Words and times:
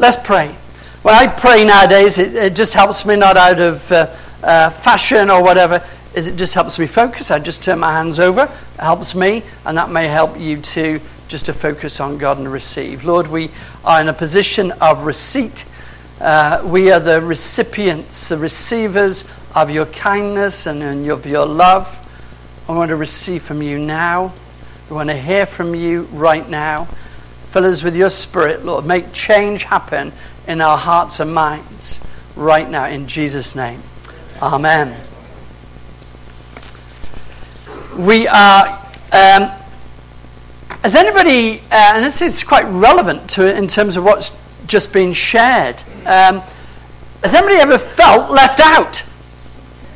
Let's 0.00 0.16
pray. 0.16 0.54
When 1.02 1.12
I 1.12 1.26
pray 1.26 1.64
nowadays, 1.64 2.18
it, 2.18 2.32
it 2.36 2.54
just 2.54 2.72
helps 2.72 3.04
me 3.04 3.16
not 3.16 3.36
out 3.36 3.58
of 3.58 3.90
uh, 3.90 4.14
uh, 4.44 4.70
fashion 4.70 5.28
or 5.28 5.42
whatever. 5.42 5.84
Is 6.14 6.28
it 6.28 6.36
just 6.36 6.54
helps 6.54 6.78
me 6.78 6.86
focus? 6.86 7.32
I 7.32 7.40
just 7.40 7.64
turn 7.64 7.80
my 7.80 7.90
hands 7.90 8.20
over. 8.20 8.42
It 8.42 8.80
helps 8.80 9.16
me, 9.16 9.42
and 9.66 9.76
that 9.76 9.90
may 9.90 10.06
help 10.06 10.38
you 10.38 10.60
too, 10.60 11.00
just 11.26 11.46
to 11.46 11.52
focus 11.52 11.98
on 11.98 12.16
God 12.16 12.38
and 12.38 12.50
receive. 12.50 13.04
Lord, 13.04 13.26
we 13.26 13.50
are 13.84 14.00
in 14.00 14.08
a 14.08 14.12
position 14.12 14.70
of 14.80 15.04
receipt. 15.04 15.64
Uh, 16.20 16.62
we 16.64 16.92
are 16.92 17.00
the 17.00 17.20
recipients, 17.20 18.28
the 18.28 18.38
receivers 18.38 19.28
of 19.56 19.68
your 19.68 19.86
kindness 19.86 20.66
and 20.66 21.10
of 21.10 21.26
your 21.26 21.44
love. 21.44 22.04
I 22.68 22.72
want 22.72 22.90
to 22.90 22.96
receive 22.96 23.42
from 23.42 23.62
you 23.62 23.80
now. 23.80 24.32
We 24.88 24.94
want 24.94 25.10
to 25.10 25.16
hear 25.16 25.44
from 25.44 25.74
you 25.74 26.02
right 26.12 26.48
now. 26.48 26.86
Fill 27.48 27.64
us 27.64 27.82
with 27.82 27.96
your 27.96 28.10
spirit, 28.10 28.64
Lord. 28.64 28.84
Make 28.84 29.12
change 29.14 29.64
happen 29.64 30.12
in 30.46 30.60
our 30.60 30.76
hearts 30.76 31.18
and 31.18 31.34
minds 31.34 31.98
right 32.36 32.68
now 32.68 32.86
in 32.86 33.06
Jesus' 33.06 33.56
name. 33.56 33.82
Amen. 34.42 35.00
We 37.96 38.28
are. 38.28 38.78
Um, 39.12 39.50
has 40.82 40.94
anybody, 40.94 41.60
uh, 41.72 41.94
and 41.94 42.04
this 42.04 42.20
is 42.20 42.44
quite 42.44 42.64
relevant 42.64 43.30
to 43.30 43.56
in 43.56 43.66
terms 43.66 43.96
of 43.96 44.04
what's 44.04 44.46
just 44.66 44.92
been 44.92 45.14
shared. 45.14 45.82
Um, 46.04 46.42
has 47.22 47.34
anybody 47.34 47.56
ever 47.56 47.78
felt 47.78 48.30
left 48.30 48.60
out? 48.60 49.02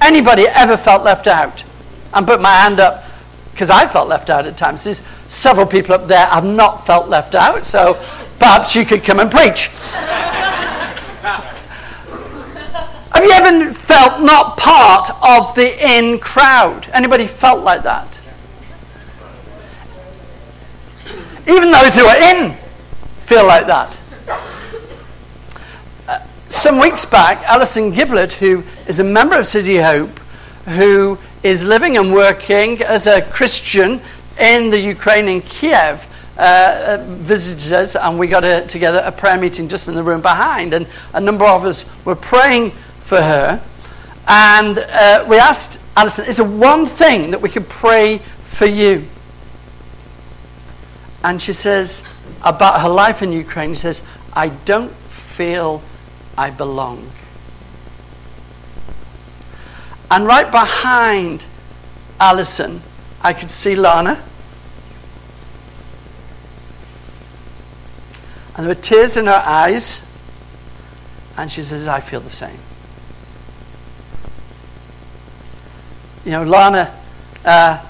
Anybody 0.01 0.47
ever 0.49 0.79
felt 0.79 1.05
left 1.05 1.27
out? 1.27 1.65
And 2.15 2.27
put 2.27 2.41
my 2.41 2.55
hand 2.55 2.81
up 2.81 3.05
because 3.53 3.71
I 3.71 3.87
felt 3.87 4.09
left 4.09 4.31
out 4.31 4.47
at 4.47 4.57
times. 4.57 4.85
There's 4.85 5.03
several 5.29 5.67
people 5.67 5.95
up 5.95 6.09
there 6.09 6.27
have 6.27 6.45
not 6.45 6.87
felt 6.87 7.09
left 7.09 7.35
out, 7.35 7.65
so 7.65 7.95
perhaps 8.39 8.75
you 8.75 8.85
could 8.85 9.05
come 9.05 9.21
and 9.21 9.31
preach. 9.31 9.67
have 13.13 13.23
you 13.23 13.31
ever 13.31 13.73
felt 13.73 14.23
not 14.23 14.57
part 14.57 15.11
of 15.23 15.55
the 15.55 15.79
in 15.87 16.19
crowd? 16.19 16.89
Anybody 16.93 17.27
felt 17.27 17.63
like 17.63 17.83
that? 17.83 18.21
Even 21.47 21.71
those 21.71 21.97
who 21.97 22.07
are 22.07 22.17
in 22.17 22.55
feel 23.21 23.47
like 23.47 23.67
that. 23.67 23.99
Uh, 26.09 26.21
some 26.49 26.79
weeks 26.79 27.05
back, 27.05 27.43
Alison 27.45 27.91
Giblet, 27.91 28.35
who 28.35 28.63
is 28.87 29.01
a 29.01 29.05
member 29.05 29.39
of 29.39 29.47
City 29.47 29.77
Hope, 29.77 30.19
who 30.67 31.19
is 31.43 31.65
living 31.65 31.97
and 31.97 32.13
working 32.13 32.83
as 32.83 33.07
a 33.07 33.23
Christian 33.23 34.01
in 34.39 34.71
the 34.71 34.79
Ukraine 34.79 35.29
in 35.29 35.41
Kiev. 35.41 36.09
Uh, 36.39 36.99
uh, 36.99 37.05
visited 37.09 37.75
us, 37.75 37.95
and 37.95 38.19
we 38.19 38.27
got 38.27 38.43
a, 38.43 38.67
together 38.67 39.03
a 39.05 39.13
prayer 39.13 39.39
meeting 39.39 39.69
just 39.69 39.87
in 39.87 39.95
the 39.95 40.03
room 40.03 40.23
behind, 40.23 40.73
and 40.73 40.87
a 41.13 41.21
number 41.21 41.45
of 41.45 41.65
us 41.65 41.85
were 42.07 42.17
praying 42.17 42.71
for 42.71 43.21
her. 43.21 43.63
And 44.27 44.79
uh, 44.79 45.27
we 45.29 45.39
asked 45.39 45.79
Alison, 45.95 46.25
is 46.25 46.39
there 46.39 46.49
one 46.49 46.87
thing 46.87 47.33
that 47.33 47.43
we 47.43 47.51
could 47.51 47.69
pray 47.69 48.19
for 48.19 48.65
you? 48.65 49.05
And 51.23 51.41
she 51.41 51.53
says, 51.53 52.09
about 52.43 52.81
her 52.81 52.89
life 52.89 53.23
in 53.23 53.31
Ukraine, 53.31 53.75
she 53.75 53.81
says, 53.81 54.09
I 54.33 54.49
don't 54.49 54.91
feel 54.91 55.83
I 56.39 56.49
belong. 56.49 57.11
And 60.13 60.27
right 60.27 60.51
behind 60.51 61.43
Alison, 62.21 62.83
I 63.23 63.33
could 63.33 63.51
see 63.51 63.75
Lana. 63.75 64.23
And 68.55 68.67
there 68.67 68.69
were 68.69 68.75
tears 68.75 69.17
in 69.17 69.25
her 69.25 69.43
eyes. 69.43 70.15
And 71.39 71.51
she 71.51 71.63
says, 71.63 71.89
I 71.89 72.01
feel 72.01 72.21
the 72.21 72.29
same. 72.29 72.59
You 76.27 76.33
know, 76.33 76.43
Lana 76.43 76.95
uh, 77.47 77.83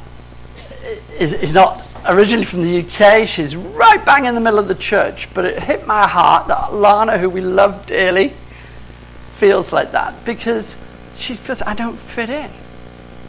is, 1.19 1.33
is 1.33 1.53
not 1.53 1.85
originally 2.07 2.45
from 2.45 2.63
the 2.63 2.85
UK. 2.85 3.27
She's 3.27 3.57
right 3.57 4.07
bang 4.07 4.27
in 4.27 4.37
the 4.37 4.41
middle 4.41 4.61
of 4.61 4.69
the 4.69 4.77
church. 4.77 5.29
But 5.35 5.45
it 5.45 5.61
hit 5.61 5.89
my 5.89 6.07
heart 6.07 6.47
that 6.47 6.73
Lana, 6.73 7.19
who 7.19 7.29
we 7.29 7.41
love 7.41 7.85
dearly, 7.87 8.33
feels 9.33 9.73
like 9.73 9.91
that 9.91 10.25
because 10.25 10.89
she 11.23 11.35
feels 11.35 11.63
I 11.63 11.75
don't 11.75 11.99
fit 11.99 12.29
in 12.29 12.51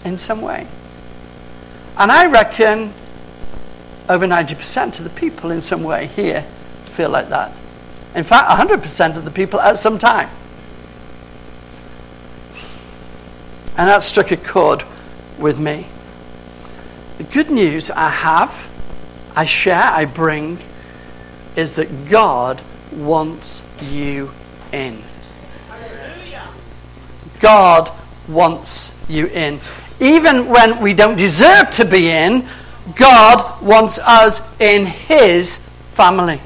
in 0.03 0.17
some 0.17 0.41
way. 0.41 0.67
And 1.97 2.11
I 2.11 2.25
reckon 2.25 2.93
over 4.09 4.25
90% 4.25 4.99
of 4.99 5.03
the 5.03 5.09
people 5.11 5.51
in 5.51 5.61
some 5.61 5.83
way 5.83 6.07
here 6.07 6.41
feel 6.85 7.09
like 7.09 7.29
that. 7.29 7.51
In 8.15 8.23
fact, 8.23 8.49
100% 8.49 9.17
of 9.17 9.25
the 9.25 9.31
people 9.31 9.59
at 9.59 9.77
some 9.77 9.97
time. 9.97 10.29
And 13.75 13.87
that 13.87 14.01
struck 14.01 14.31
a 14.31 14.37
chord 14.37 14.83
with 15.39 15.59
me. 15.59 15.87
The 17.17 17.23
good 17.23 17.49
news 17.49 17.89
I 17.89 18.09
have, 18.09 18.69
I 19.35 19.45
share, 19.45 19.81
I 19.81 20.05
bring, 20.05 20.59
is 21.55 21.75
that 21.77 22.09
God 22.09 22.61
wants 22.91 23.63
you 23.81 24.31
in. 24.71 25.01
God 27.43 27.91
wants 28.29 29.05
you 29.09 29.27
in. 29.27 29.59
Even 29.99 30.47
when 30.47 30.81
we 30.81 30.93
don't 30.93 31.17
deserve 31.17 31.69
to 31.71 31.83
be 31.83 32.09
in, 32.09 32.45
God 32.95 33.61
wants 33.61 33.99
us 33.99 34.39
in 34.61 34.85
His 34.85 35.57
family. 35.91 36.37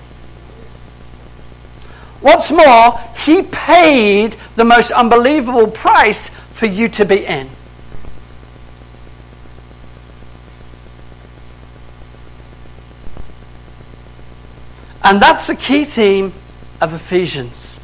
What's 2.20 2.52
more, 2.52 3.00
He 3.16 3.44
paid 3.44 4.38
the 4.56 4.66
most 4.66 4.90
unbelievable 4.90 5.68
price 5.68 6.30
for 6.30 6.66
you 6.66 6.90
to 6.90 7.06
be 7.06 7.24
in. 7.28 7.48
And 15.04 15.22
that's 15.22 15.46
the 15.46 15.56
key 15.56 15.84
theme 15.84 16.34
of 16.82 16.96
Ephesians. 16.96 17.80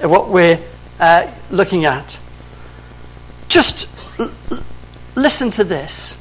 What 0.00 0.28
we're 0.28 0.60
uh, 1.00 1.30
looking 1.50 1.84
at. 1.84 2.18
Just 3.48 3.98
l- 4.18 4.32
listen 5.14 5.50
to 5.50 5.64
this. 5.64 6.14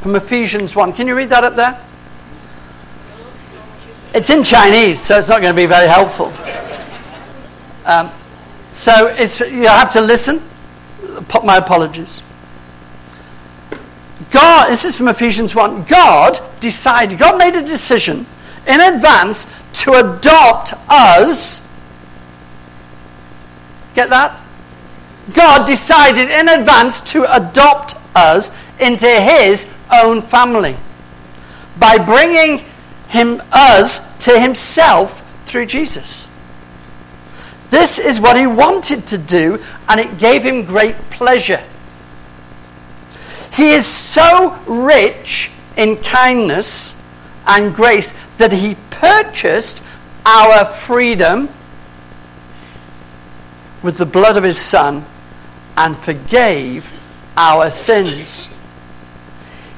From 0.00 0.14
Ephesians 0.14 0.76
1. 0.76 0.92
Can 0.92 1.06
you 1.06 1.16
read 1.16 1.28
that 1.30 1.44
up 1.44 1.56
there? 1.56 1.80
It's 4.14 4.30
in 4.30 4.42
Chinese, 4.42 5.02
so 5.02 5.18
it's 5.18 5.28
not 5.28 5.42
going 5.42 5.54
to 5.54 5.56
be 5.56 5.66
very 5.66 5.88
helpful. 5.88 6.32
Um, 7.84 8.10
so 8.72 9.08
it's, 9.08 9.40
you 9.40 9.68
have 9.68 9.90
to 9.90 10.00
listen. 10.00 10.40
My 11.44 11.56
apologies. 11.56 12.22
God, 14.30 14.70
this 14.70 14.84
is 14.84 14.96
from 14.96 15.08
Ephesians 15.08 15.54
1. 15.54 15.84
God 15.84 16.38
decided, 16.60 17.18
God 17.18 17.38
made 17.38 17.56
a 17.56 17.62
decision 17.62 18.26
in 18.66 18.80
advance 18.80 19.55
to 19.80 19.92
adopt 19.92 20.72
us. 20.88 21.66
Get 23.94 24.10
that? 24.10 24.40
God 25.32 25.66
decided 25.66 26.30
in 26.30 26.48
advance 26.48 27.00
to 27.12 27.24
adopt 27.34 27.94
us 28.14 28.56
into 28.80 29.08
his 29.08 29.74
own 29.92 30.22
family 30.22 30.76
by 31.78 31.98
bringing 31.98 32.64
him 33.08 33.42
us 33.52 34.16
to 34.24 34.38
himself 34.38 35.22
through 35.44 35.66
Jesus. 35.66 36.28
This 37.70 37.98
is 37.98 38.20
what 38.20 38.38
he 38.38 38.46
wanted 38.46 39.06
to 39.08 39.18
do 39.18 39.62
and 39.88 40.00
it 40.00 40.18
gave 40.18 40.44
him 40.44 40.64
great 40.64 40.96
pleasure. 41.10 41.62
He 43.52 43.70
is 43.70 43.86
so 43.86 44.58
rich 44.66 45.50
in 45.76 45.96
kindness 45.96 47.02
and 47.46 47.74
grace 47.74 48.12
that 48.38 48.52
he 48.52 48.76
purchased 48.90 49.86
our 50.24 50.64
freedom 50.64 51.48
with 53.82 53.98
the 53.98 54.06
blood 54.06 54.36
of 54.36 54.44
his 54.44 54.58
son 54.58 55.04
and 55.76 55.96
forgave 55.96 56.92
our 57.36 57.70
sins. 57.70 58.52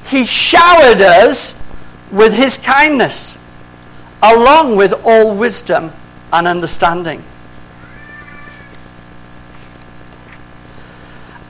He 0.07 0.25
showered 0.25 1.01
us 1.01 1.69
with 2.11 2.35
his 2.35 2.57
kindness, 2.57 3.37
along 4.23 4.75
with 4.77 4.93
all 5.05 5.35
wisdom 5.35 5.91
and 6.33 6.47
understanding. 6.47 7.23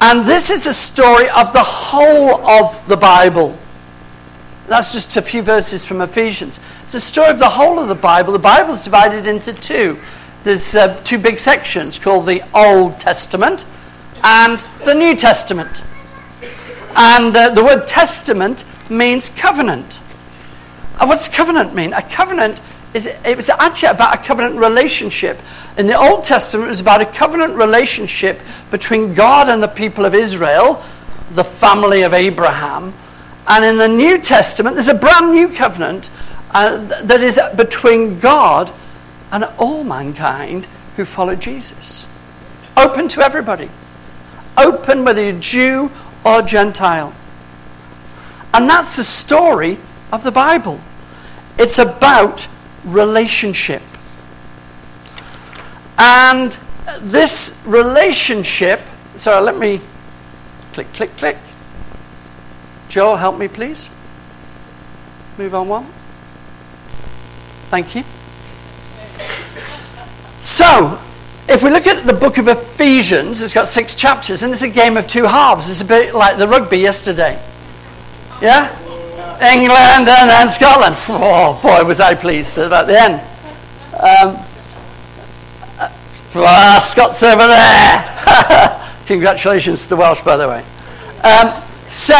And 0.02 0.26
this 0.26 0.50
is 0.50 0.66
the 0.66 0.74
story 0.74 1.30
of 1.30 1.52
the 1.54 1.64
whole 1.64 2.42
of 2.48 2.88
the 2.88 2.98
Bible. 2.98 3.58
That's 4.70 4.94
just 4.94 5.18
a 5.18 5.22
few 5.22 5.42
verses 5.42 5.84
from 5.84 6.00
Ephesians. 6.00 6.60
It's 6.84 6.94
a 6.94 7.00
story 7.00 7.30
of 7.30 7.40
the 7.40 7.50
whole 7.50 7.80
of 7.80 7.88
the 7.88 7.96
Bible. 7.96 8.34
The 8.34 8.40
Bible 8.40 8.72
is 8.72 8.84
divided 8.84 9.26
into 9.26 9.52
two. 9.52 9.98
There's 10.44 10.76
uh, 10.76 11.02
two 11.04 11.18
big 11.18 11.40
sections 11.40 11.98
called 11.98 12.28
the 12.28 12.44
Old 12.54 13.00
Testament 13.00 13.66
and 14.24 14.60
the 14.86 14.94
New 14.94 15.16
Testament. 15.16 15.84
And 16.96 17.36
uh, 17.36 17.50
the 17.50 17.64
word 17.64 17.88
testament 17.88 18.64
means 18.90 19.30
covenant. 19.30 20.02
And 21.00 21.10
what's 21.10 21.28
covenant 21.28 21.74
mean? 21.74 21.94
A 21.94 22.02
covenant 22.02 22.62
is 22.94 23.08
it 23.08 23.36
was 23.36 23.50
actually 23.50 23.90
about 23.90 24.16
a 24.16 24.18
covenant 24.18 24.56
relationship. 24.58 25.40
In 25.78 25.88
the 25.88 25.98
Old 25.98 26.24
Testament, 26.24 26.68
it 26.68 26.70
was 26.70 26.82
about 26.82 27.02
a 27.02 27.06
covenant 27.06 27.56
relationship 27.56 28.40
between 28.72 29.14
God 29.14 29.50
and 29.50 29.64
the 29.64 29.68
people 29.68 30.06
of 30.06 30.14
Israel, 30.14 30.84
the 31.32 31.44
family 31.44 32.02
of 32.02 32.14
Abraham. 32.14 32.94
And 33.50 33.66
in 33.66 33.78
the 33.78 33.88
New 33.88 34.20
Testament, 34.20 34.76
there's 34.76 34.90
a 34.90 34.94
brand 34.94 35.32
new 35.32 35.50
covenant 35.50 36.12
uh, 36.52 36.78
that 37.04 37.22
is 37.22 37.40
between 37.58 38.20
God 38.20 38.72
and 39.32 39.44
all 39.58 39.84
mankind 39.84 40.66
who 40.96 41.04
follow 41.04 41.36
Jesus. 41.36 42.06
Open 42.78 43.08
to 43.10 43.22
everybody, 43.22 43.70
open 44.56 45.04
whether 45.04 45.24
you're 45.24 45.40
Jew 45.40 45.92
or 46.24 46.44
Gentile. 46.44 47.14
And 48.54 48.70
that's 48.70 48.98
the 48.98 49.04
story 49.04 49.78
of 50.12 50.24
the 50.24 50.32
Bible. 50.32 50.80
It's 51.58 51.80
about 51.80 52.48
relationship. 52.86 53.82
And 55.98 56.58
this 57.02 57.64
relationship, 57.68 58.80
sorry, 59.18 59.44
let 59.44 59.58
me 59.58 59.82
click, 60.72 60.92
click, 60.94 61.16
click. 61.18 61.38
Joel, 62.90 63.18
help 63.18 63.38
me, 63.38 63.48
please. 63.48 63.88
Move 65.38 65.54
on 65.56 65.68
one. 65.68 65.86
Thank 67.70 67.96
you. 67.96 68.04
So, 70.42 71.00
if 71.48 71.62
we 71.62 71.70
look 71.70 71.86
at 71.86 72.06
the 72.06 72.14
book 72.14 72.40
of 72.40 72.48
Ephesians, 72.48 73.44
it's 73.44 73.54
got 73.54 73.68
six 73.68 73.94
chapters, 73.94 74.42
and 74.42 74.52
it's 74.52 74.64
a 74.64 74.70
game 74.70 74.98
of 74.98 75.06
two 75.06 75.26
halves. 75.26 75.70
It's 75.70 75.82
a 75.82 75.86
bit 75.86 76.16
like 76.16 76.38
the 76.38 76.48
rugby 76.48 76.78
yesterday. 76.78 77.40
Yeah? 78.42 78.76
England 79.40 80.10
and 80.10 80.30
then 80.30 80.50
Scotland. 80.50 80.96
Oh, 81.10 81.60
boy, 81.62 81.84
was 81.86 82.02
I 82.02 82.16
pleased 82.16 82.58
about 82.58 82.88
the 82.88 83.00
end. 83.00 83.22
Um, 83.94 84.46
uh, 86.36 86.80
Scots 86.80 87.24
over 87.24 87.48
there. 87.48 88.82
Congratulations 89.06 89.84
to 89.84 89.90
the 89.90 89.96
Welsh, 89.96 90.22
by 90.22 90.38
the 90.38 90.48
way. 90.48 90.66
Um, 91.24 91.64
so, 91.88 92.16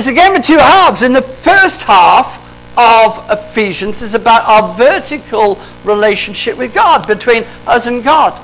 it's 0.00 0.08
a 0.08 0.14
game 0.14 0.34
of 0.34 0.42
two 0.42 0.56
halves. 0.56 1.02
In 1.02 1.12
the 1.12 1.20
first 1.20 1.82
half 1.82 2.38
of 2.74 3.22
Ephesians 3.30 4.00
is 4.00 4.14
about 4.14 4.46
our 4.46 4.72
vertical 4.72 5.58
relationship 5.84 6.56
with 6.56 6.72
God, 6.72 7.06
between 7.06 7.44
us 7.66 7.86
and 7.86 8.02
God. 8.02 8.40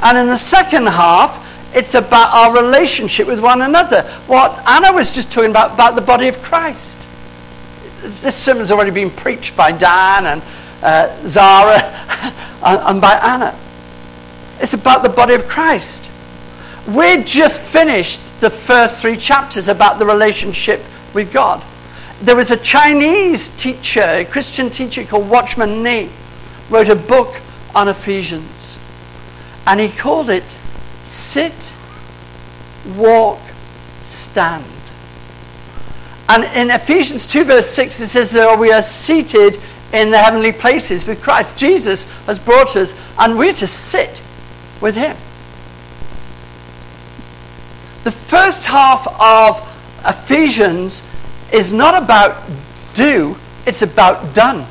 And 0.00 0.18
in 0.18 0.26
the 0.26 0.36
second 0.36 0.88
half, 0.88 1.48
it's 1.74 1.94
about 1.94 2.34
our 2.34 2.62
relationship 2.62 3.26
with 3.26 3.40
one 3.40 3.62
another. 3.62 4.02
What 4.26 4.62
Anna 4.68 4.92
was 4.92 5.10
just 5.10 5.32
talking 5.32 5.48
about, 5.48 5.72
about 5.72 5.94
the 5.94 6.02
body 6.02 6.28
of 6.28 6.42
Christ. 6.42 7.08
This 8.02 8.36
sermon's 8.36 8.70
already 8.70 8.90
been 8.90 9.08
preached 9.08 9.56
by 9.56 9.72
Dan 9.72 10.26
and 10.26 10.42
uh, 10.82 11.26
Zara 11.26 11.78
and 12.62 13.00
by 13.00 13.14
Anna. 13.14 13.58
It's 14.60 14.74
about 14.74 15.02
the 15.02 15.08
body 15.08 15.32
of 15.32 15.48
Christ. 15.48 16.11
We 16.86 17.22
just 17.22 17.60
finished 17.60 18.40
the 18.40 18.50
first 18.50 19.00
three 19.00 19.16
chapters 19.16 19.68
about 19.68 19.98
the 19.98 20.06
relationship 20.06 20.82
with 21.14 21.32
God. 21.32 21.62
There 22.20 22.36
was 22.36 22.50
a 22.50 22.56
Chinese 22.56 23.48
teacher, 23.56 24.00
a 24.00 24.24
Christian 24.24 24.68
teacher 24.68 25.04
called 25.04 25.28
Watchman 25.28 25.82
Nee, 25.82 26.10
wrote 26.70 26.88
a 26.88 26.96
book 26.96 27.40
on 27.74 27.88
Ephesians. 27.88 28.78
And 29.66 29.78
he 29.78 29.88
called 29.88 30.28
it 30.28 30.58
sit, 31.02 31.72
walk, 32.96 33.40
stand. 34.02 34.64
And 36.28 36.44
in 36.56 36.70
Ephesians 36.70 37.26
2, 37.26 37.44
verse 37.44 37.68
6, 37.68 38.00
it 38.00 38.08
says 38.08 38.32
that 38.32 38.58
we 38.58 38.72
are 38.72 38.82
seated 38.82 39.58
in 39.92 40.10
the 40.10 40.18
heavenly 40.18 40.52
places 40.52 41.06
with 41.06 41.22
Christ. 41.22 41.58
Jesus 41.58 42.04
has 42.26 42.38
brought 42.38 42.74
us, 42.76 42.94
and 43.18 43.36
we're 43.36 43.52
to 43.54 43.66
sit 43.66 44.22
with 44.80 44.96
Him. 44.96 45.16
The 48.04 48.10
first 48.10 48.66
half 48.66 49.06
of 49.20 49.68
Ephesians 50.04 51.08
is 51.52 51.72
not 51.72 52.00
about 52.02 52.42
do, 52.94 53.36
it's 53.66 53.82
about 53.82 54.34
done. 54.34 54.66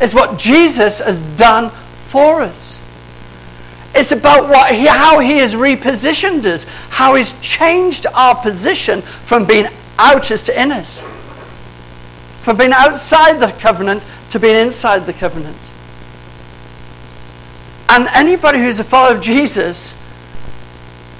It's 0.00 0.14
what 0.14 0.38
Jesus 0.38 0.98
has 0.98 1.18
done 1.36 1.70
for 1.70 2.40
us. 2.40 2.84
It's 3.94 4.10
about 4.10 4.48
what 4.48 4.74
he, 4.74 4.86
how 4.86 5.20
he 5.20 5.38
has 5.38 5.54
repositioned 5.54 6.44
us, 6.46 6.64
how 6.90 7.14
he's 7.14 7.38
changed 7.40 8.06
our 8.14 8.34
position 8.34 9.02
from 9.02 9.46
being 9.46 9.66
outers 9.98 10.42
to 10.44 10.52
inners, 10.52 11.02
from 12.40 12.56
being 12.56 12.72
outside 12.72 13.34
the 13.34 13.52
covenant 13.60 14.04
to 14.30 14.40
being 14.40 14.56
inside 14.56 15.06
the 15.06 15.12
covenant. 15.12 15.56
And 17.88 18.08
anybody 18.08 18.58
who's 18.58 18.80
a 18.80 18.84
follower 18.84 19.16
of 19.16 19.22
Jesus 19.22 20.01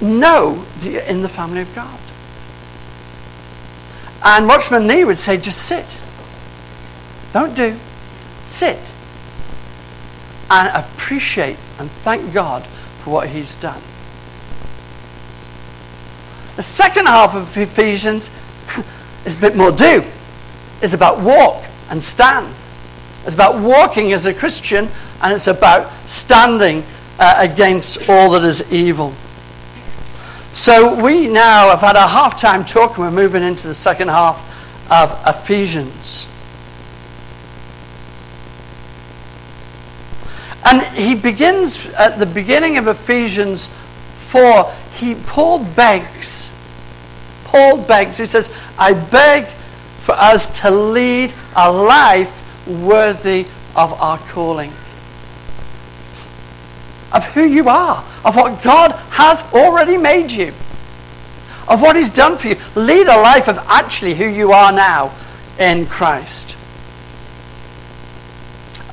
know 0.03 0.65
that 0.79 0.91
you're 0.91 1.03
in 1.03 1.23
the 1.23 1.29
family 1.29 1.61
of 1.61 1.75
God. 1.75 1.99
And 4.25 4.47
Watchman 4.47 4.87
Nee 4.87 5.05
would 5.05 5.19
say, 5.19 5.37
just 5.37 5.63
sit. 5.63 6.01
Don't 7.33 7.55
do. 7.57 7.79
Sit. 8.45 8.93
And 10.51 10.69
appreciate 10.75 11.57
and 11.79 11.91
thank 11.91 12.33
God 12.33 12.65
for 13.01 13.11
what 13.11 13.29
He's 13.29 13.55
done. 13.55 13.81
The 16.57 16.63
second 16.63 17.07
half 17.07 17.35
of 17.35 17.57
Ephesians 17.57 18.31
is 19.25 19.37
a 19.37 19.41
bit 19.41 19.57
more 19.57 19.73
do. 19.73 20.05
It's 20.83 20.93
about 20.93 21.21
walk 21.21 21.65
and 21.89 22.03
stand. 22.03 22.55
It's 23.25 23.35
about 23.35 23.61
walking 23.61 24.13
as 24.13 24.27
a 24.27 24.35
Christian, 24.35 24.89
and 25.23 25.33
it's 25.33 25.47
about 25.47 25.91
standing 26.09 26.85
uh, 27.19 27.37
against 27.39 28.09
all 28.09 28.31
that 28.33 28.43
is 28.43 28.73
evil. 28.73 29.15
So 30.53 31.03
we 31.03 31.29
now 31.29 31.71
have 31.71 31.81
had 31.81 31.97
a 31.97 32.07
half-time 32.07 32.65
talk, 32.65 32.99
and 32.99 32.99
we're 32.99 33.11
moving 33.11 33.43
into 33.43 33.69
the 33.69 33.75
second 33.75 34.09
half 34.09 34.41
of 34.91 35.19
Ephesians. 35.27 36.31
And 40.65 40.83
he 40.97 41.15
begins 41.15 41.87
at 41.95 42.19
the 42.19 42.27
beginning 42.27 42.77
of 42.77 42.87
Ephesians 42.87 43.69
4, 44.17 44.73
he 44.93 45.15
Paul 45.15 45.65
begs. 45.65 46.51
Paul 47.45 47.79
begs. 47.79 48.19
He 48.19 48.27
says, 48.27 48.57
I 48.79 48.93
beg 48.93 49.47
for 50.01 50.13
us 50.13 50.61
to 50.61 50.71
lead 50.71 51.33
a 51.57 51.71
life 51.71 52.67
worthy 52.67 53.47
of 53.75 53.93
our 53.95 54.19
calling. 54.19 54.73
Of 57.13 57.27
who 57.35 57.45
you 57.45 57.69
are, 57.69 58.05
of 58.25 58.37
what 58.37 58.63
God 58.63 58.93
has 59.11 59.43
already 59.53 59.97
made 59.97 60.31
you, 60.31 60.55
of 61.69 61.83
what 61.83 61.97
He's 61.97 62.11
done 62.11 62.39
for 62.39 62.49
you. 62.49 62.57
Lead 62.75 63.07
a 63.07 63.21
life 63.21 63.49
of 63.49 63.59
actually 63.69 64.15
who 64.15 64.27
you 64.27 64.53
are 64.53 64.73
now 64.73 65.15
in 65.59 65.87
Christ. 65.87 66.57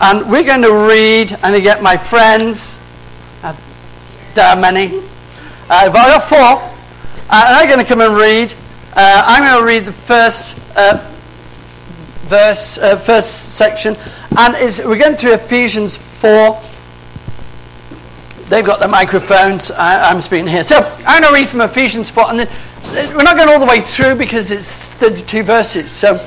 And 0.02 0.30
we're 0.30 0.44
going 0.44 0.62
to 0.62 0.88
read, 0.88 1.32
and 1.32 1.56
I 1.56 1.60
get 1.60 1.84
my 1.84 1.98
friends, 1.98 2.82
uh, 3.44 3.56
there 4.34 4.46
are 4.46 4.56
many, 4.56 4.98
uh, 4.98 5.02
I've 5.70 5.94
got 5.94 6.24
four, 6.24 6.38
uh, 6.38 7.46
and 7.48 7.56
I'm 7.58 7.68
going 7.68 7.80
to 7.80 7.86
come 7.86 8.02
and 8.02 8.16
read. 8.16 8.54
Uh, 8.94 9.24
I'm 9.26 9.44
going 9.44 9.60
to 9.60 9.66
read 9.66 9.86
the 9.86 9.92
first 9.92 10.62
uh, 10.76 11.06
verse, 12.30 12.78
uh, 12.78 12.98
first 12.98 13.56
section, 13.56 13.96
and 14.38 14.56
is 14.56 14.82
we're 14.86 14.98
going 14.98 15.16
through 15.16 15.34
Ephesians 15.34 15.98
4. 15.98 16.62
They've 18.50 18.66
got 18.66 18.80
the 18.80 18.88
microphones. 18.88 19.70
I, 19.70 20.12
am 20.12 20.22
speaking 20.24 20.48
here. 20.48 20.64
So 20.64 20.78
I'm 21.06 21.22
going 21.22 21.34
to 21.36 21.40
read 21.40 21.50
from 21.50 21.62
Ephesians 21.62 22.10
4, 22.10 22.32
and 22.32 22.40
then, 22.40 22.48
we're 23.16 23.22
not 23.22 23.38
going 23.38 23.48
all 23.48 23.60
the 23.60 23.68
way 23.68 23.80
through 23.80 24.16
because 24.16 24.50
it's 24.50 24.86
32 24.86 25.44
verses. 25.44 25.92
So 25.92 26.18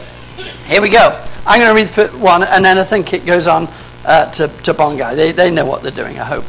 here 0.67 0.81
we 0.81 0.89
go. 0.89 1.21
I'm 1.45 1.61
going 1.61 1.85
to 1.85 2.03
read 2.03 2.15
one, 2.21 2.45
and 2.45 2.65
then 2.65 2.79
I 2.79 2.85
think 2.85 3.13
it 3.13 3.27
goes 3.27 3.49
on 3.49 3.69
uh, 4.05 4.31
to, 4.31 4.47
to 4.47 4.73
Bongai. 4.73 5.17
They, 5.17 5.33
they 5.33 5.51
know 5.51 5.67
what 5.67 5.83
they're 5.83 5.91
doing, 5.91 6.21
I 6.21 6.25
hope. 6.25 6.45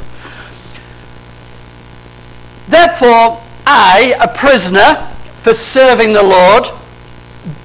Therefore, 2.68 3.42
I, 3.65 4.15
a 4.22 4.27
prisoner 4.27 5.10
for 5.34 5.53
serving 5.53 6.13
the 6.13 6.22
Lord, 6.22 6.68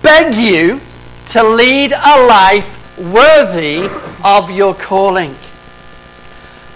beg 0.01 0.35
you 0.35 0.81
to 1.27 1.43
lead 1.43 1.93
a 1.93 2.27
life 2.27 2.75
worthy 2.99 3.87
of 4.25 4.51
your 4.51 4.75
calling. 4.75 5.35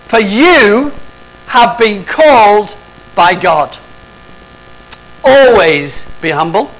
For 0.05 0.21
you 0.21 0.93
have 1.53 1.79
been 1.79 2.05
called 2.05 2.77
by 3.15 3.35
God. 3.35 3.77
Always 5.25 6.11
be 6.21 6.31
humble 6.31 6.71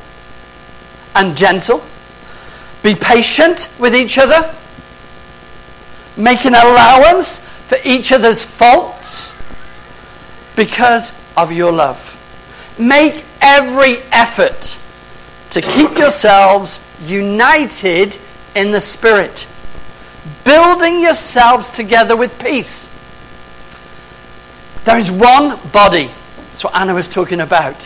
and 1.15 1.37
gentle 1.37 1.83
be 2.83 2.97
patient 2.97 3.69
with 3.79 3.95
each 3.95 4.19
other, 4.19 4.55
Make 6.17 6.45
an 6.45 6.55
allowance 6.55 7.49
for 7.49 7.79
each 7.85 8.13
other's 8.13 8.45
faults 8.45 9.35
because 10.57 11.19
of 11.39 11.51
your 11.53 11.73
love. 11.73 12.19
Make 12.79 13.25
every 13.41 13.97
effort 14.13 14.79
to 15.51 15.63
keep 15.63 15.97
yourselves 15.97 16.87
united 17.07 18.19
in 18.55 18.73
the 18.73 18.81
Spirit, 18.81 19.47
building 20.45 21.01
yourselves 21.01 21.71
together 21.71 22.15
with 22.15 22.39
peace. 22.39 22.92
There 24.85 24.99
is 24.99 25.11
one 25.11 25.59
body. 25.71 26.11
That's 26.37 26.65
what 26.65 26.75
Anna 26.75 26.95
was 26.95 27.09
talking 27.09 27.41
about. 27.41 27.85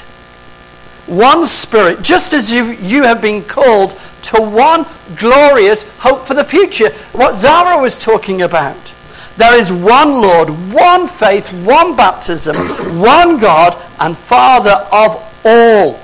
One 1.07 1.45
Spirit, 1.47 2.03
just 2.03 2.33
as 2.33 2.53
you, 2.53 2.73
you 2.73 3.05
have 3.05 3.23
been 3.23 3.45
called 3.45 3.99
to 4.23 4.43
one 4.43 4.87
glorious 5.15 5.89
hope 5.99 6.27
for 6.27 6.35
the 6.35 6.43
future. 6.43 6.91
What 7.13 7.37
Zara 7.37 7.81
was 7.81 7.97
talking 7.97 8.43
about. 8.43 8.95
There 9.37 9.57
is 9.57 9.71
one 9.71 10.13
Lord, 10.23 10.49
one 10.73 11.07
faith, 11.07 11.53
one 11.65 11.95
baptism, 11.95 12.57
one 12.99 13.39
God 13.39 13.81
and 14.01 14.17
Father 14.17 14.87
of 14.91 15.23
all, 15.45 16.01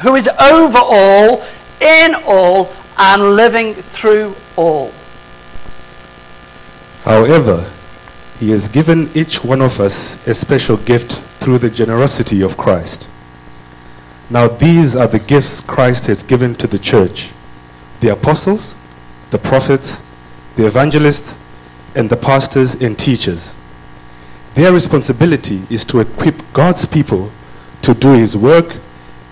who 0.00 0.16
is 0.16 0.26
over 0.28 0.78
all, 0.78 1.44
in 1.80 2.14
all, 2.26 2.72
and 2.96 3.36
living 3.36 3.74
through 3.74 4.34
all. 4.56 4.92
However, 7.04 7.70
He 8.40 8.50
has 8.52 8.68
given 8.68 9.10
each 9.14 9.44
one 9.44 9.60
of 9.60 9.78
us 9.80 10.26
a 10.26 10.32
special 10.32 10.78
gift 10.78 11.12
through 11.40 11.58
the 11.58 11.68
generosity 11.68 12.40
of 12.40 12.56
Christ. 12.56 13.06
Now, 14.30 14.48
these 14.48 14.96
are 14.96 15.06
the 15.06 15.18
gifts 15.18 15.60
Christ 15.60 16.06
has 16.06 16.22
given 16.22 16.54
to 16.54 16.66
the 16.66 16.78
church 16.78 17.32
the 18.00 18.08
apostles, 18.08 18.78
the 19.28 19.38
prophets, 19.38 20.02
the 20.56 20.66
evangelists, 20.66 21.38
and 21.94 22.08
the 22.08 22.16
pastors 22.16 22.80
and 22.80 22.98
teachers. 22.98 23.54
Their 24.54 24.72
responsibility 24.72 25.60
is 25.68 25.84
to 25.86 26.00
equip 26.00 26.40
God's 26.54 26.86
people 26.86 27.30
to 27.82 27.92
do 27.92 28.12
His 28.12 28.38
work 28.38 28.74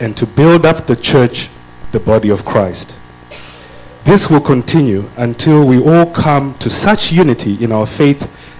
and 0.00 0.15
to 0.19 0.27
build 0.27 0.67
up 0.67 0.85
the 0.85 0.97
church, 0.97 1.49
the 1.93 2.00
body 2.00 2.29
of 2.29 2.45
Christ. 2.45 3.00
This 4.05 4.31
will 4.31 4.43
continue 4.43 5.09
until 5.17 5.67
we 5.67 5.83
all 5.83 6.12
come 6.12 6.53
to 6.59 6.69
such 6.69 7.11
unity 7.11 7.65
in 7.65 7.73
our 7.73 7.87
faith 7.87 8.35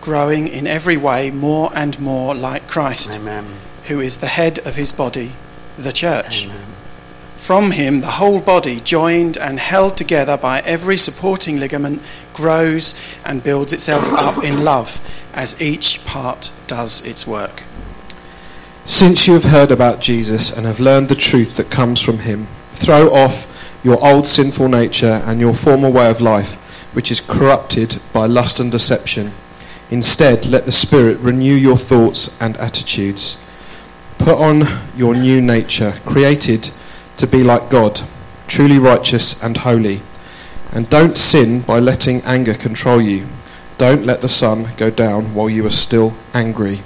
growing 0.00 0.48
in 0.48 0.66
every 0.66 0.96
way 0.96 1.30
more 1.30 1.70
and 1.74 1.98
more 1.98 2.34
like 2.34 2.68
Christ, 2.68 3.18
Amen. 3.18 3.46
who 3.86 4.00
is 4.00 4.18
the 4.18 4.26
head 4.26 4.58
of 4.66 4.76
his 4.76 4.92
body, 4.92 5.32
the 5.76 5.92
church. 5.92 6.46
Amen. 6.46 6.64
From 7.36 7.70
him, 7.70 8.00
the 8.00 8.06
whole 8.06 8.40
body, 8.40 8.80
joined 8.80 9.36
and 9.36 9.60
held 9.60 9.96
together 9.96 10.36
by 10.36 10.60
every 10.60 10.96
supporting 10.96 11.60
ligament, 11.60 12.02
grows 12.32 13.00
and 13.24 13.44
builds 13.44 13.72
itself 13.72 14.12
up 14.12 14.42
in 14.42 14.64
love 14.64 15.00
as 15.32 15.60
each 15.62 16.04
part 16.04 16.52
does 16.66 17.06
its 17.06 17.26
work. 17.28 17.62
Since 18.84 19.28
you 19.28 19.34
have 19.34 19.44
heard 19.44 19.70
about 19.70 20.00
Jesus 20.00 20.50
and 20.50 20.66
have 20.66 20.80
learned 20.80 21.08
the 21.08 21.14
truth 21.14 21.56
that 21.58 21.70
comes 21.70 22.02
from 22.02 22.18
him, 22.18 22.48
throw 22.72 23.14
off 23.14 23.46
your 23.84 24.04
old 24.04 24.26
sinful 24.26 24.68
nature 24.68 25.22
and 25.24 25.38
your 25.38 25.54
former 25.54 25.90
way 25.90 26.10
of 26.10 26.20
life, 26.20 26.54
which 26.94 27.10
is 27.10 27.20
corrupted 27.20 27.98
by 28.12 28.26
lust 28.26 28.58
and 28.58 28.72
deception. 28.72 29.30
Instead, 29.90 30.46
let 30.46 30.66
the 30.66 30.72
Spirit 30.72 31.18
renew 31.18 31.54
your 31.54 31.78
thoughts 31.78 32.40
and 32.40 32.56
attitudes. 32.58 33.42
Put 34.18 34.38
on 34.38 34.64
your 34.96 35.14
new 35.14 35.40
nature, 35.40 35.94
created 36.04 36.70
to 37.16 37.26
be 37.26 37.42
like 37.42 37.70
God, 37.70 38.02
truly 38.46 38.78
righteous 38.78 39.42
and 39.42 39.56
holy. 39.56 40.00
And 40.72 40.90
don't 40.90 41.16
sin 41.16 41.62
by 41.62 41.78
letting 41.78 42.20
anger 42.22 42.52
control 42.52 43.00
you. 43.00 43.26
Don't 43.78 44.04
let 44.04 44.20
the 44.20 44.28
sun 44.28 44.68
go 44.76 44.90
down 44.90 45.34
while 45.34 45.48
you 45.48 45.64
are 45.64 45.70
still 45.70 46.14
angry. 46.34 46.80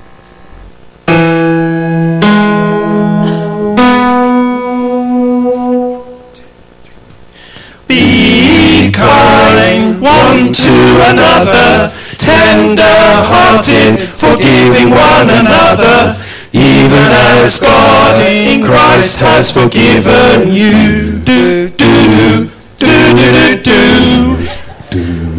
Be 7.89 8.93
kind 8.93 10.01
one 10.01 10.53
to 10.53 10.73
another, 11.11 11.93
tender 12.23 13.03
hearted, 13.27 13.99
forgiving 13.99 14.95
one 14.95 15.27
another, 15.27 16.15
even 16.55 17.11
as 17.43 17.59
God 17.59 18.23
in 18.23 18.63
Christ 18.63 19.21
has 19.21 19.51
forgiven 19.51 20.47
you. 20.55 21.19
Do, 21.27 21.69
do, 21.75 21.91
do, 22.15 22.49
do, 22.79 23.19
do, 23.19 23.63
do. 23.63 24.39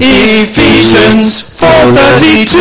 Ephesians 0.03 1.39
4.32 1.55 2.59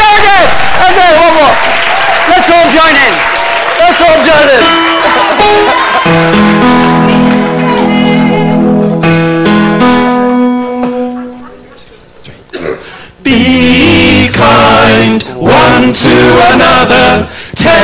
Very 0.00 0.20
good. 0.24 0.48
Okay, 0.80 1.12
one 1.20 1.34
more. 1.36 1.54
Let's 2.32 2.48
all 2.48 2.68
join 2.72 2.94
in. 2.96 3.12
Let's 3.76 4.00
all 4.00 4.16
join 4.24 4.48
in. 4.48 4.89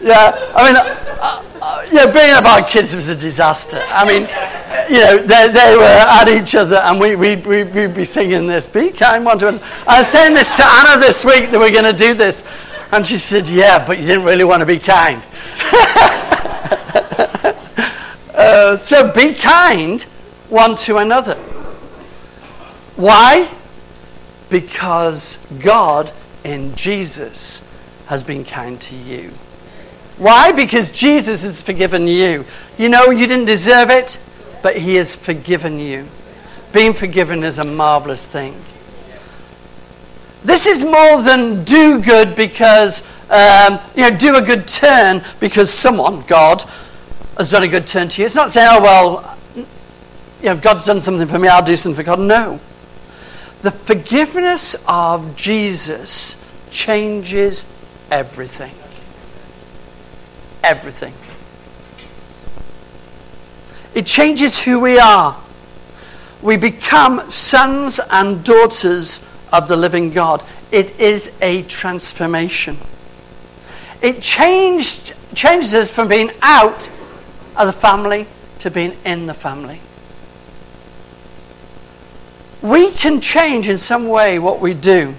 yeah, 0.01 0.35
I 0.55 0.67
mean, 0.67 0.75
uh, 0.75 1.43
uh, 1.61 1.85
yeah, 1.91 2.11
bringing 2.11 2.35
up 2.35 2.45
our 2.45 2.61
kids 2.61 2.95
was 2.95 3.09
a 3.09 3.15
disaster. 3.15 3.81
I 3.87 4.05
mean, 4.05 4.29
you 4.91 4.99
know, 4.99 5.17
they, 5.17 5.49
they 5.49 5.75
were 5.75 5.83
at 5.83 6.27
each 6.27 6.53
other 6.53 6.75
and 6.75 6.99
we, 6.99 7.15
we, 7.15 7.37
we, 7.37 7.63
we'd 7.63 7.95
be 7.95 8.05
singing 8.05 8.45
this, 8.45 8.67
be 8.67 8.91
kind 8.91 9.25
one 9.25 9.39
to 9.39 9.47
another. 9.47 9.65
I 9.87 9.99
was 9.99 10.07
saying 10.07 10.35
this 10.35 10.51
to 10.51 10.63
Anna 10.63 10.99
this 10.99 11.25
week 11.25 11.49
that 11.49 11.59
we're 11.59 11.71
going 11.71 11.91
to 11.91 11.97
do 11.97 12.13
this. 12.13 12.73
And 12.91 13.05
she 13.05 13.17
said, 13.17 13.47
yeah, 13.47 13.85
but 13.85 13.99
you 13.99 14.05
didn't 14.05 14.25
really 14.25 14.43
want 14.43 14.61
to 14.61 14.65
be 14.65 14.79
kind. 14.79 15.21
uh, 18.33 18.77
so 18.77 19.11
be 19.11 19.33
kind 19.33 20.01
one 20.49 20.75
to 20.77 20.97
another. 20.97 21.35
Why? 22.95 23.49
Because 24.49 25.45
God 25.59 26.11
in 26.43 26.75
Jesus 26.75 27.71
has 28.07 28.23
been 28.23 28.45
kind 28.45 28.79
to 28.81 28.95
you. 28.95 29.31
Why? 30.17 30.51
Because 30.51 30.91
Jesus 30.91 31.43
has 31.43 31.61
forgiven 31.61 32.07
you. 32.07 32.45
You 32.77 32.89
know, 32.89 33.09
you 33.09 33.27
didn't 33.27 33.45
deserve 33.45 33.89
it, 33.89 34.17
but 34.63 34.77
He 34.77 34.95
has 34.95 35.13
forgiven 35.13 35.79
you. 35.79 36.07
Being 36.71 36.93
forgiven 36.93 37.43
is 37.43 37.59
a 37.59 37.65
marvelous 37.65 38.27
thing. 38.27 38.55
This 40.45 40.67
is 40.67 40.83
more 40.85 41.23
than 41.23 41.63
do 41.63 41.99
good 41.99 42.35
because, 42.35 43.01
um, 43.31 43.79
you 43.95 44.07
know, 44.07 44.15
do 44.15 44.35
a 44.35 44.41
good 44.43 44.67
turn 44.67 45.23
because 45.39 45.71
someone, 45.71 46.21
God, 46.27 46.63
has 47.35 47.49
done 47.49 47.63
a 47.63 47.67
good 47.67 47.87
turn 47.87 48.09
to 48.09 48.21
you. 48.21 48.27
It's 48.27 48.35
not 48.35 48.51
saying, 48.51 48.69
oh, 48.71 48.81
well, 48.81 49.37
you 49.55 49.65
know, 50.45 50.55
God's 50.55 50.85
done 50.85 51.01
something 51.01 51.27
for 51.27 51.39
me, 51.39 51.47
I'll 51.47 51.65
do 51.65 51.75
something 51.75 51.95
for 51.95 52.05
God. 52.05 52.19
No. 52.19 52.59
The 53.63 53.71
forgiveness 53.71 54.75
of 54.87 55.35
Jesus 55.35 56.39
changes 56.69 57.65
everything. 58.11 58.75
Everything. 60.63 61.13
It 63.95 64.05
changes 64.05 64.61
who 64.61 64.79
we 64.79 64.99
are. 64.99 65.41
We 66.43 66.57
become 66.57 67.31
sons 67.31 67.99
and 68.11 68.43
daughters 68.43 69.24
of 69.51 69.67
the 69.67 69.75
living 69.75 70.11
God. 70.11 70.43
It 70.71 70.99
is 70.99 71.37
a 71.41 71.63
transformation. 71.63 72.77
It 74.01 74.21
changed, 74.21 75.15
changes 75.35 75.73
us 75.73 75.89
from 75.89 76.07
being 76.07 76.31
out 76.41 76.89
of 77.55 77.67
the 77.67 77.73
family 77.73 78.27
to 78.59 78.69
being 78.69 78.95
in 79.05 79.25
the 79.25 79.33
family. 79.33 79.79
We 82.61 82.91
can 82.91 83.21
change 83.21 83.69
in 83.69 83.77
some 83.77 84.07
way 84.07 84.39
what 84.39 84.59
we 84.59 84.73
do, 84.73 85.13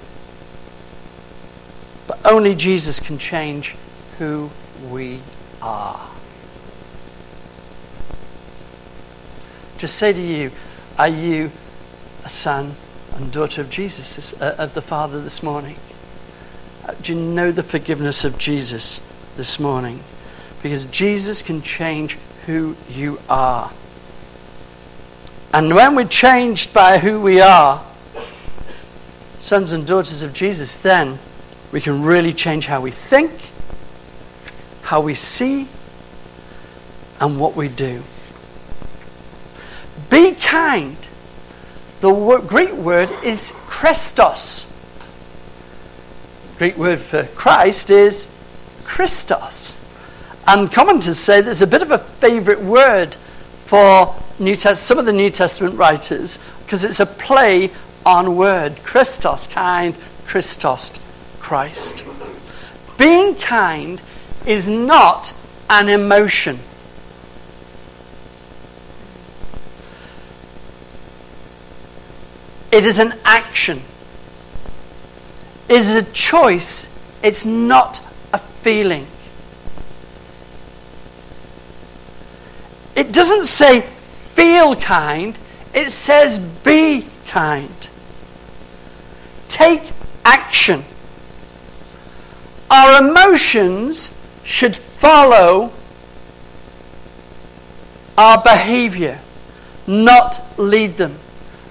but 2.07 2.19
only 2.27 2.55
Jesus 2.55 2.99
can 2.99 3.19
change 3.19 3.77
who 4.19 4.51
we 4.91 5.21
are. 5.63 6.01
Just 9.79 9.97
say 9.97 10.13
to 10.13 10.21
you, 10.21 10.51
are 10.99 11.09
you 11.09 11.51
a 12.25 12.29
son 12.29 12.75
and 13.17 13.33
daughter 13.33 13.63
of 13.63 13.71
Jesus, 13.71 14.41
uh, 14.41 14.55
of 14.59 14.75
the 14.75 14.83
Father 14.83 15.21
this 15.21 15.43
morning? 15.43 15.77
Uh, 16.87 16.95
do 17.03 17.15
you 17.15 17.21
know 17.21 17.51
the 17.51 17.63
forgiveness 17.63 18.25
of 18.25 18.39
Jesus 18.39 19.01
this 19.37 19.59
morning? 19.59 20.01
Because 20.63 20.85
Jesus 20.87 21.43
can 21.43 21.63
change 21.63 22.19
who 22.47 22.77
you 22.91 23.19
are. 23.29 23.73
And 25.53 25.75
when 25.75 25.97
we're 25.97 26.05
changed 26.05 26.75
by 26.75 26.99
who 26.99 27.21
we 27.21 27.41
are, 27.41 27.83
sons 29.39 29.73
and 29.73 29.87
daughters 29.87 30.23
of 30.23 30.33
Jesus, 30.33 30.77
then 30.77 31.19
we 31.73 31.81
can 31.81 32.03
really 32.03 32.33
change 32.33 32.67
how 32.67 32.81
we 32.81 32.91
think, 32.91 33.33
how 34.83 35.01
we 35.01 35.15
see, 35.15 35.69
and 37.21 37.41
what 37.41 37.57
we 37.57 37.69
do. 37.69 38.03
Be 40.11 40.35
kind. 40.35 40.97
The 42.01 42.13
Greek 42.47 42.73
word 42.73 43.11
is 43.25 43.53
chrestos. 43.69 44.71
Greek 46.59 46.77
word 46.77 47.01
for 47.01 47.25
Christ 47.25 47.91
is 47.91 48.35
Christos. 48.85 49.75
And 50.47 50.71
commenters 50.71 51.17
say 51.17 51.41
there's 51.41 51.63
a 51.63 51.67
bit 51.67 51.83
of 51.83 51.91
a 51.91 51.99
favorite 51.99 52.63
word 52.63 53.15
for 53.15 54.15
New 54.39 54.57
Test- 54.57 54.85
some 54.85 54.99
of 54.99 55.07
the 55.07 55.13
New 55.13 55.31
Testament 55.31 55.77
writers 55.77 56.39
because 56.65 56.85
it's 56.85 57.01
a 57.01 57.07
play 57.07 57.71
on 58.05 58.37
word. 58.37 58.77
chrestos, 58.77 59.51
kind, 59.51 59.95
Christos, 60.27 60.93
Christ. 61.41 62.05
Being 62.97 63.35
kind 63.35 64.01
is 64.47 64.69
not 64.69 65.33
an 65.69 65.89
emotion. 65.89 66.61
It 72.77 72.85
is 72.85 72.99
an 72.99 73.15
action. 73.25 73.81
It 75.67 75.79
is 75.79 75.97
a 75.97 76.13
choice. 76.13 76.95
It's 77.23 77.47
not 77.47 78.01
a 78.35 78.39
feeling. 78.39 79.07
It 82.95 83.15
doesn't 83.15 83.45
say 83.45 83.81
feel 83.81 84.77
kind, 84.77 85.39
it 85.73 85.91
says 85.91 86.39
be 86.39 87.07
kind. 87.25 87.89
Take 89.49 89.91
action. 90.27 90.85
Our 92.71 93.09
emotions 93.09 94.23
should 94.45 94.77
follow 94.77 95.73
our 98.19 98.43
behavior, 98.43 99.21
not 99.87 100.45
lead 100.59 100.99
them. 100.99 101.17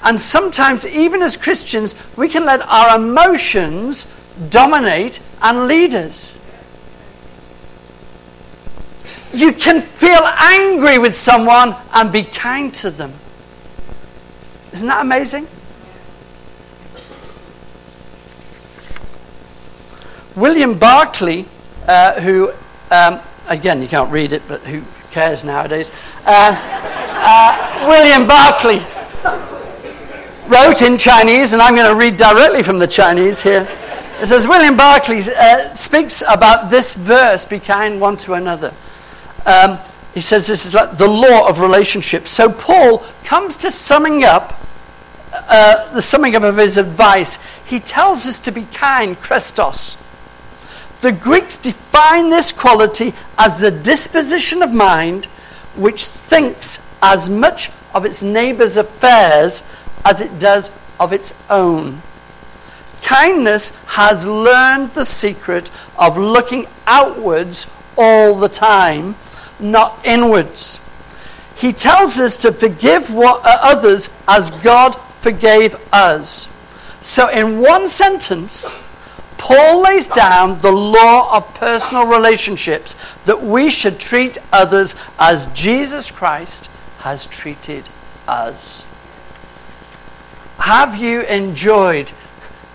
And 0.06 0.22
sometimes, 0.22 0.86
even 0.86 1.24
as 1.24 1.36
Christians, 1.36 1.96
we 2.16 2.30
can 2.30 2.46
let 2.46 2.62
our 2.62 2.96
emotions 2.96 4.14
dominate 4.52 5.20
and 5.42 5.68
lead 5.68 5.96
us. 5.96 6.38
You 9.34 9.52
can 9.52 9.82
feel 9.82 10.22
angry 10.24 11.00
with 11.00 11.16
someone 11.16 11.76
and 11.92 12.12
be 12.12 12.24
kind 12.24 12.72
to 12.76 12.92
them. 12.92 13.14
Isn't 14.74 14.88
that 14.88 15.02
amazing? 15.02 15.48
William 20.36 20.78
Barclay, 20.78 21.46
uh, 21.88 22.22
who, 22.22 22.52
um, 22.92 23.20
again, 23.48 23.82
you 23.82 23.88
can't 23.88 24.12
read 24.12 24.34
it, 24.34 24.44
but 24.48 24.62
who 24.62 24.84
cares 25.10 25.44
nowadays? 25.44 25.92
Uh, 26.26 26.56
uh, 26.58 27.86
William 27.88 28.28
Barclay 28.28 28.86
wrote 30.48 30.82
in 30.82 30.98
Chinese, 30.98 31.54
and 31.54 31.62
I'm 31.62 31.76
going 31.76 31.90
to 31.90 31.96
read 31.96 32.18
directly 32.18 32.64
from 32.64 32.80
the 32.80 32.88
Chinese 32.88 33.42
here. 33.42 33.68
It 34.22 34.28
says 34.28 34.48
William 34.48 34.78
Barclay 34.78 35.20
uh, 35.20 35.74
speaks 35.74 36.24
about 36.30 36.70
this 36.70 36.96
verse 36.96 37.46
be 37.46 37.60
kind 37.60 38.00
one 38.00 38.18
to 38.18 38.34
another. 38.34 38.74
Um, 39.46 39.78
he 40.14 40.22
says 40.22 40.48
this 40.48 40.66
is 40.66 40.74
like 40.74 40.98
the 40.98 41.10
law 41.10 41.48
of 41.50 41.60
relationships. 41.60 42.32
So 42.32 42.52
Paul 42.52 43.00
comes 43.24 43.58
to 43.58 43.72
summing 43.72 44.24
up 44.24 44.62
uh, 45.34 45.94
the 45.94 46.02
summing 46.02 46.36
up 46.36 46.44
of 46.44 46.58
his 46.58 46.78
advice. 46.78 47.46
He 47.66 47.80
tells 47.80 48.26
us 48.26 48.40
to 48.40 48.52
be 48.52 48.64
kind, 48.74 49.18
chrestos. 49.18 50.02
The 51.02 51.12
Greeks 51.12 51.58
define 51.58 52.30
this 52.30 52.52
quality 52.52 53.14
as 53.38 53.60
the 53.60 53.72
disposition 53.72 54.62
of 54.62 54.74
mind 54.74 55.26
which 55.76 56.06
thinks 56.06 56.90
as 57.02 57.30
much 57.30 57.70
of 57.94 58.06
its 58.06 58.24
neighbour's 58.24 58.78
affairs 58.78 59.70
as 60.04 60.22
it 60.22 60.40
does 60.40 60.72
of 61.00 61.14
its 61.14 61.34
own. 61.50 62.02
Kindness 63.02 63.86
has 63.86 64.26
learned 64.26 64.94
the 64.94 65.06
secret 65.06 65.70
of 65.98 66.18
looking 66.18 66.66
outwards 66.88 67.72
all 67.98 68.36
the 68.36 68.50
time, 68.50 69.16
not 69.60 70.00
inwards. 70.04 70.82
He 71.56 71.72
tells 71.72 72.20
us 72.20 72.38
to 72.42 72.52
forgive 72.52 73.14
what, 73.14 73.42
others 73.44 74.22
as 74.28 74.50
God 74.50 74.96
forgave 74.96 75.76
us. 75.94 76.52
So, 77.02 77.30
in 77.30 77.60
one 77.60 77.88
sentence, 77.88 78.74
Paul 79.38 79.84
lays 79.84 80.08
down 80.08 80.58
the 80.60 80.72
law 80.72 81.38
of 81.38 81.54
personal 81.54 82.08
relationships 82.08 82.96
that 83.26 83.44
we 83.44 83.70
should 83.70 84.00
treat 84.00 84.40
others 84.52 84.96
as 85.20 85.46
Jesus 85.54 86.10
Christ 86.10 86.70
has 87.00 87.28
treated 87.28 87.86
us. 88.28 88.84
Have 90.66 90.98
you 90.98 91.22
enjoyed 91.22 92.12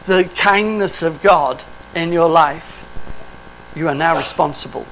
the 0.05 0.31
kindness 0.37 1.03
of 1.03 1.21
God 1.23 1.65
in 1.93 2.13
your 2.13 2.29
life? 2.29 2.87
You 3.75 3.89
are 3.89 3.97
now 3.97 4.17
responsible. 4.17 4.87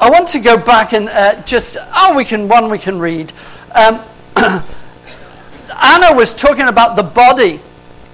I 0.00 0.08
want 0.08 0.28
to 0.28 0.38
go 0.38 0.56
back 0.56 0.94
and 0.94 1.10
uh, 1.10 1.42
just, 1.42 1.76
oh, 1.94 2.16
we 2.16 2.24
can, 2.24 2.48
one 2.48 2.70
we 2.70 2.78
can 2.78 2.98
read. 2.98 3.34
Um, 3.74 4.02
Anna 5.78 6.16
was 6.16 6.32
talking 6.32 6.66
about 6.66 6.96
the 6.96 7.02
body 7.02 7.60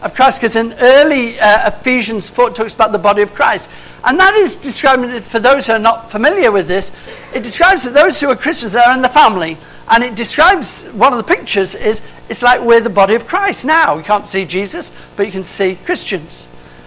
of 0.05 0.15
Christ 0.15 0.41
because 0.41 0.55
in 0.55 0.75
early 0.75 1.41
uh, 1.41 1.69
Ephesians 1.69 2.29
4 2.29 2.49
it 2.49 2.55
talks 2.55 2.75
about 2.75 2.93
the 2.93 2.99
body 2.99 3.23
of 3.23 3.35
Christ. 3.35 3.71
And 4.05 4.21
that 4.21 4.35
is 4.35 4.57
describing, 4.59 5.19
for 5.23 5.41
those 5.41 5.67
who 5.67 5.73
are 5.73 5.79
not 5.79 6.11
familiar 6.11 6.53
with 6.53 6.69
this, 6.69 6.93
it 7.35 7.43
describes 7.43 7.85
that 7.85 7.95
those 7.95 8.21
who 8.21 8.29
are 8.29 8.37
Christians 8.37 8.77
are 8.77 8.95
in 8.95 9.03
the 9.03 9.09
family 9.09 9.57
and 9.89 10.05
it 10.05 10.15
describes 10.15 10.89
one 10.91 11.13
of 11.13 11.19
the 11.19 11.35
pictures 11.35 11.75
is 11.75 12.07
it's 12.29 12.43
like 12.43 12.61
we're 12.61 12.81
the 12.81 12.91
body 12.91 13.15
of 13.15 13.27
Christ 13.27 13.65
now. 13.65 13.97
You 13.97 14.05
can't 14.05 14.29
see 14.29 14.45
Jesus, 14.45 14.93
but 15.17 15.27
you 15.27 15.33
can 15.33 15.45
see 15.45 15.77
Christians. 15.85 16.47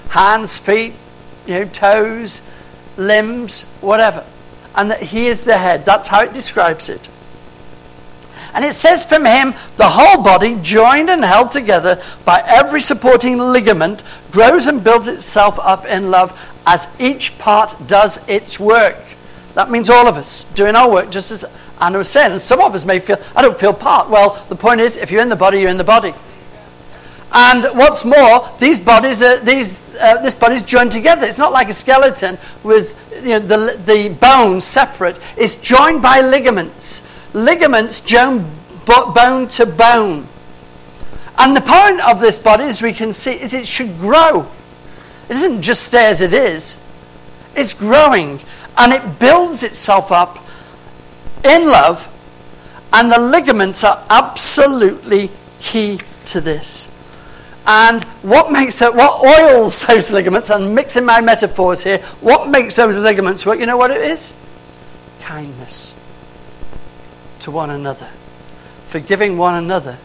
Hands, 0.10 0.58
feet, 0.58 0.94
you 1.46 1.56
know, 1.56 1.66
toes, 1.66 2.42
limbs, 2.98 3.64
whatever. 3.82 4.26
And 4.76 4.92
that 4.92 5.02
he 5.02 5.28
is 5.28 5.44
the 5.44 5.58
head. 5.58 5.86
That's 5.86 6.08
how 6.08 6.22
it 6.22 6.34
describes 6.34 6.88
it. 6.88 7.10
And 8.58 8.66
it 8.66 8.74
says 8.74 9.06
from 9.06 9.24
him, 9.24 9.54
the 9.76 9.88
whole 9.88 10.24
body, 10.24 10.58
joined 10.64 11.12
and 11.12 11.24
held 11.24 11.52
together 11.52 12.02
by 12.26 12.44
every 12.44 12.82
supporting 12.82 13.38
ligament, 13.38 14.04
grows 14.32 14.66
and 14.66 14.84
builds 14.84 15.08
itself 15.08 15.60
up 15.60 15.86
in 15.86 16.10
love 16.10 16.34
as 16.66 16.88
each 17.00 17.38
part 17.38 17.76
does 17.86 18.28
its 18.28 18.60
work. 18.60 18.98
That 19.54 19.70
means 19.70 19.92
all 19.92 20.08
of 20.08 20.18
us 20.18 20.46
doing 20.56 20.76
our 20.76 20.90
work 20.90 21.12
just 21.12 21.30
as 21.30 21.46
Anna 21.80 22.00
was 22.00 22.10
saying. 22.10 22.32
And 22.32 22.42
some 22.42 22.60
of 22.60 22.74
us 22.74 22.84
may 22.84 22.98
feel, 22.98 23.20
I 23.36 23.44
don't 23.44 23.56
feel 23.56 23.76
part. 23.76 24.10
Well, 24.10 24.44
the 24.50 24.56
point 24.56 24.82
is, 24.82 24.98
if 24.98 25.12
you're 25.12 25.22
in 25.22 25.30
the 25.30 25.36
body, 25.36 25.60
you're 25.60 25.70
in 25.70 25.78
the 25.78 25.84
body. 25.84 26.16
And 27.32 27.64
what's 27.78 28.06
more, 28.06 28.50
these 28.58 28.80
bodies 28.80 29.22
are, 29.22 29.40
these, 29.40 30.00
uh, 30.00 30.20
this 30.24 30.34
body's 30.34 30.64
joined 30.64 30.92
together. 30.92 31.28
It's 31.28 31.38
not 31.38 31.52
like 31.52 31.70
a 31.70 31.74
skeleton 31.74 32.40
with 32.64 33.00
you 33.24 33.38
know, 33.38 33.40
the, 33.40 33.80
the 33.86 34.18
bones 34.20 34.64
separate. 34.64 35.20
It's 35.38 35.58
joined 35.58 36.02
by 36.02 36.22
ligaments. 36.22 37.08
Ligaments 37.38 38.02
join 38.02 38.44
bone 38.88 39.48
to 39.50 39.66
bone. 39.68 40.28
And 41.38 41.56
the 41.56 41.62
point 41.62 42.02
of 42.02 42.20
this 42.20 42.40
body, 42.40 42.64
as 42.64 42.82
we 42.82 42.94
can 42.94 43.14
see, 43.14 43.34
is 43.34 43.54
it 43.54 43.68
should 43.68 44.00
grow. 44.00 44.48
It 45.30 45.34
doesn't 45.34 45.62
just 45.62 45.84
stay 45.84 46.08
as 46.08 46.24
it 46.24 46.34
is. 46.34 46.84
It's 47.56 47.76
growing 47.76 48.40
and 48.76 48.92
it 48.92 49.20
builds 49.20 49.64
itself 49.64 50.12
up 50.12 50.40
in 51.44 51.68
love, 51.68 52.10
and 52.92 53.12
the 53.12 53.20
ligaments 53.20 53.84
are 53.84 54.04
absolutely 54.10 55.30
key 55.60 56.00
to 56.26 56.42
this. 56.42 56.94
And 57.68 58.04
what 58.24 58.52
makes 58.52 58.82
it, 58.82 58.96
what 58.96 59.24
oils 59.24 59.86
those 59.88 60.12
ligaments, 60.12 60.50
and 60.50 60.74
mixing 60.74 61.06
my 61.06 61.22
metaphors 61.22 61.84
here, 61.84 62.00
what 62.20 62.50
makes 62.50 62.76
those 62.78 62.98
ligaments 62.98 63.46
work? 63.46 63.60
You 63.60 63.68
know 63.68 63.78
what 63.78 63.92
it 63.92 64.02
is? 64.02 64.36
Kindness 65.22 65.97
to 67.48 67.52
one 67.52 67.70
another, 67.70 68.10
forgiving 68.88 69.38
one 69.38 69.56
another 69.56 69.98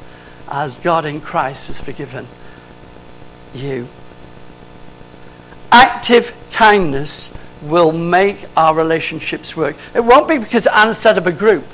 as 0.46 0.76
God 0.76 1.04
in 1.04 1.20
Christ 1.20 1.66
has 1.66 1.80
forgiven 1.80 2.24
you. 3.52 3.88
Active 5.72 6.32
kindness 6.52 7.36
will 7.60 7.90
make 7.90 8.46
our 8.56 8.76
relationships 8.76 9.56
work. 9.56 9.74
It 9.92 10.04
won't 10.04 10.28
be 10.28 10.38
because 10.38 10.68
Anne 10.68 10.94
set 10.94 11.18
up 11.18 11.26
a 11.26 11.32
group, 11.32 11.64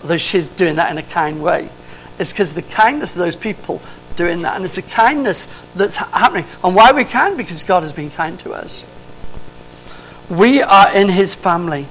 although 0.00 0.16
she's 0.16 0.48
doing 0.48 0.76
that 0.76 0.90
in 0.90 0.96
a 0.96 1.02
kind 1.02 1.42
way. 1.42 1.68
It's 2.18 2.32
because 2.32 2.54
the 2.54 2.62
kindness 2.62 3.16
of 3.16 3.20
those 3.20 3.36
people 3.36 3.82
doing 4.16 4.40
that. 4.42 4.56
And 4.56 4.64
it's 4.64 4.78
a 4.78 4.82
kindness 4.82 5.44
that's 5.74 5.96
happening. 5.96 6.46
And 6.64 6.74
why 6.74 6.92
we 6.92 7.04
can? 7.04 7.36
Because 7.36 7.62
God 7.62 7.82
has 7.82 7.92
been 7.92 8.10
kind 8.10 8.40
to 8.40 8.52
us. 8.54 8.90
We 10.30 10.62
are 10.62 10.96
in 10.96 11.10
His 11.10 11.34
family. 11.34 11.86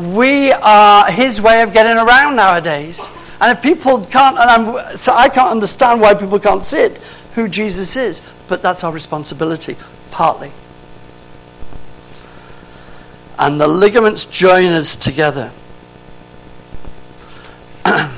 We 0.00 0.52
are 0.52 1.10
His 1.10 1.40
way 1.40 1.62
of 1.62 1.72
getting 1.72 1.96
around 1.96 2.36
nowadays. 2.36 3.08
And 3.40 3.56
if 3.56 3.62
people 3.62 4.04
can't, 4.06 4.38
and 4.38 4.98
so 4.98 5.12
I 5.14 5.28
can't 5.28 5.50
understand 5.50 6.00
why 6.00 6.14
people 6.14 6.38
can't 6.38 6.64
see 6.64 6.80
it, 6.80 6.98
who 7.34 7.48
Jesus 7.48 7.96
is. 7.96 8.22
But 8.48 8.62
that's 8.62 8.84
our 8.84 8.92
responsibility, 8.92 9.76
partly. 10.10 10.52
And 13.38 13.60
the 13.60 13.68
ligaments 13.68 14.26
join 14.26 14.66
us 14.66 14.96
together. 14.96 15.50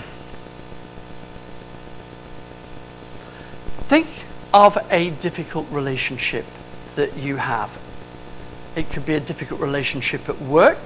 Think 3.86 4.08
of 4.52 4.76
a 4.90 5.10
difficult 5.10 5.68
relationship 5.70 6.44
that 6.96 7.16
you 7.16 7.36
have. 7.36 7.78
It 8.74 8.90
could 8.90 9.06
be 9.06 9.14
a 9.14 9.20
difficult 9.20 9.60
relationship 9.60 10.28
at 10.28 10.40
work. 10.40 10.78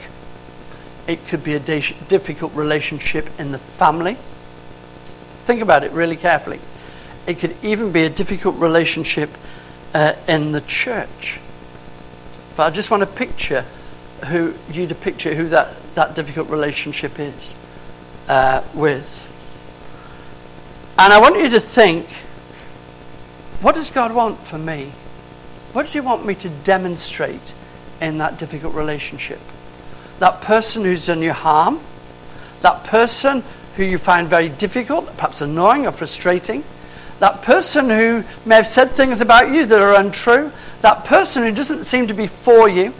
It 1.06 1.26
could 1.26 1.44
be 1.44 1.54
a 1.54 1.60
difficult 1.60 2.52
relationship 2.54 3.28
in 3.38 3.52
the 3.52 3.58
family. 3.58 4.16
Think 5.42 5.60
about 5.60 5.84
it 5.84 5.92
really 5.92 6.16
carefully. 6.16 6.60
It 7.26 7.38
could 7.38 7.56
even 7.62 7.92
be 7.92 8.02
a 8.02 8.10
difficult 8.10 8.56
relationship 8.56 9.30
uh, 9.94 10.14
in 10.26 10.52
the 10.52 10.60
church. 10.62 11.40
But 12.56 12.66
I 12.66 12.70
just 12.70 12.90
want 12.90 13.02
to 13.02 13.06
picture 13.06 13.64
who 14.26 14.54
you 14.72 14.86
to 14.86 14.94
picture 14.94 15.34
who 15.34 15.48
that, 15.50 15.74
that 15.94 16.14
difficult 16.14 16.48
relationship 16.48 17.18
is 17.18 17.54
uh, 18.28 18.62
with. 18.74 19.32
And 20.98 21.12
I 21.12 21.20
want 21.20 21.38
you 21.38 21.48
to 21.50 21.60
think 21.60 22.08
what 23.60 23.74
does 23.74 23.90
God 23.90 24.14
want 24.14 24.38
for 24.40 24.58
me? 24.58 24.92
What 25.72 25.82
does 25.82 25.92
He 25.92 26.00
want 26.00 26.26
me 26.26 26.34
to 26.36 26.48
demonstrate 26.48 27.54
in 28.00 28.18
that 28.18 28.38
difficult 28.38 28.74
relationship? 28.74 29.40
That 30.18 30.40
person 30.40 30.84
who's 30.84 31.06
done 31.06 31.22
you 31.22 31.32
harm, 31.32 31.80
that 32.62 32.84
person 32.84 33.44
who 33.76 33.84
you 33.84 33.98
find 33.98 34.26
very 34.26 34.48
difficult, 34.48 35.14
perhaps 35.16 35.40
annoying 35.40 35.86
or 35.86 35.92
frustrating, 35.92 36.64
that 37.20 37.42
person 37.42 37.90
who 37.90 38.24
may 38.44 38.56
have 38.56 38.66
said 38.66 38.90
things 38.90 39.20
about 39.20 39.50
you 39.52 39.66
that 39.66 39.80
are 39.80 39.94
untrue, 39.94 40.52
that 40.80 41.04
person 41.04 41.42
who 41.42 41.52
doesn't 41.52 41.84
seem 41.84 42.06
to 42.06 42.14
be 42.14 42.26
for 42.26 42.68
you. 42.68 42.92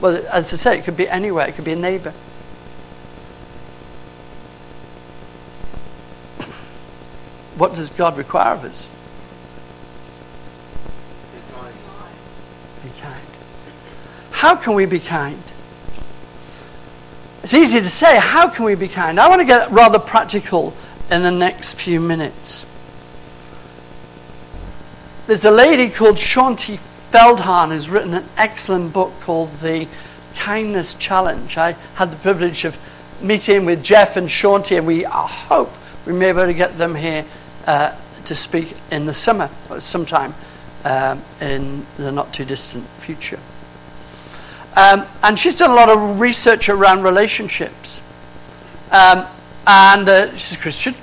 Well, 0.00 0.24
as 0.32 0.52
I 0.52 0.56
say, 0.56 0.78
it 0.78 0.84
could 0.84 0.96
be 0.96 1.08
anywhere, 1.08 1.46
it 1.48 1.54
could 1.54 1.64
be 1.64 1.72
a 1.72 1.76
neighbor. 1.76 2.12
What 7.56 7.74
does 7.74 7.90
God 7.90 8.18
require 8.18 8.54
of 8.54 8.64
us? 8.64 8.90
Be 11.32 11.52
kind. 11.54 11.74
Be 12.82 13.00
kind. 13.00 13.26
How 14.32 14.56
can 14.56 14.74
we 14.74 14.86
be 14.86 14.98
kind? 14.98 15.40
It's 17.44 17.52
easy 17.52 17.80
to 17.80 17.84
say, 17.84 18.18
how 18.18 18.48
can 18.48 18.64
we 18.64 18.74
be 18.74 18.88
kind? 18.88 19.20
I 19.20 19.28
want 19.28 19.42
to 19.42 19.46
get 19.46 19.70
rather 19.70 19.98
practical 19.98 20.74
in 21.10 21.22
the 21.22 21.30
next 21.30 21.74
few 21.74 22.00
minutes. 22.00 22.64
There's 25.26 25.44
a 25.44 25.50
lady 25.50 25.90
called 25.90 26.16
Shaunti 26.16 26.78
Feldhahn 26.78 27.68
who's 27.68 27.90
written 27.90 28.14
an 28.14 28.24
excellent 28.38 28.94
book 28.94 29.12
called 29.20 29.52
The 29.58 29.86
Kindness 30.36 30.94
Challenge. 30.94 31.58
I 31.58 31.72
had 31.96 32.12
the 32.12 32.16
privilege 32.16 32.64
of 32.64 32.78
meeting 33.20 33.66
with 33.66 33.84
Jeff 33.84 34.16
and 34.16 34.26
Shaunti, 34.26 34.78
and 34.78 34.86
we 34.86 35.02
hope 35.02 35.70
we 36.06 36.14
may 36.14 36.32
be 36.32 36.38
able 36.38 36.46
to 36.46 36.54
get 36.54 36.78
them 36.78 36.94
here 36.94 37.26
uh, 37.66 37.94
to 38.24 38.34
speak 38.34 38.72
in 38.90 39.04
the 39.04 39.12
summer 39.12 39.50
sometime 39.80 40.32
um, 40.86 41.20
in 41.42 41.84
the 41.98 42.10
not 42.10 42.32
too 42.32 42.46
distant 42.46 42.86
future. 42.96 43.38
Um, 44.76 45.06
and 45.22 45.38
she's 45.38 45.56
done 45.56 45.70
a 45.70 45.74
lot 45.74 45.88
of 45.88 46.20
research 46.20 46.68
around 46.68 47.02
relationships. 47.02 48.00
Um, 48.90 49.26
and 49.66 50.08
uh, 50.08 50.36
she's 50.36 50.58
a 50.58 50.60
Christian, 50.60 50.94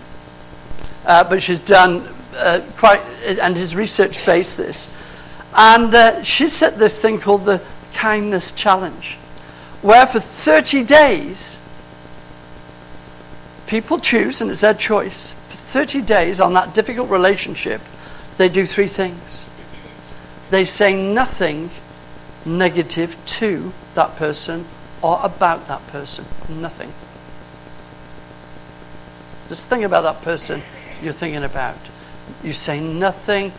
uh, 1.06 1.24
but 1.24 1.42
she's 1.42 1.60
done 1.60 2.08
uh, 2.36 2.62
quite, 2.78 3.02
and 3.26 3.56
his 3.56 3.76
research 3.76 4.26
based 4.26 4.58
this. 4.58 4.94
And 5.56 5.94
uh, 5.94 6.22
she 6.24 6.48
set 6.48 6.76
this 6.76 7.02
thing 7.02 7.20
called 7.20 7.46
the 7.46 7.62
Kindness 7.94 8.52
Challenge, 8.52 9.16
where 9.82 10.06
for 10.06 10.20
30 10.20 10.84
days, 10.84 11.60
people 13.68 14.00
choose, 14.00 14.42
and 14.42 14.50
it's 14.52 14.62
their 14.62 14.74
choice, 14.74 15.34
for 15.48 15.56
30 15.56 16.02
days 16.02 16.40
on 16.40 16.54
that 16.54 16.74
difficult 16.74 17.10
relationship, 17.10 17.82
they 18.38 18.50
do 18.50 18.66
three 18.66 18.88
things. 18.88 19.46
They 20.50 20.66
say 20.66 20.96
nothing 20.96 21.70
negative 22.46 23.18
to 23.26 23.74
that 23.94 24.16
person 24.16 24.66
or 25.02 25.20
about 25.24 25.68
that 25.68 25.86
person. 25.88 26.26
Nothing. 26.50 26.92
Just 29.48 29.68
think 29.68 29.84
about 29.84 30.02
that 30.04 30.22
person 30.22 30.62
you're 31.02 31.14
thinking 31.14 31.44
about. 31.44 31.76
You 32.44 32.54
say 32.54 32.80
nothing, 32.80 33.52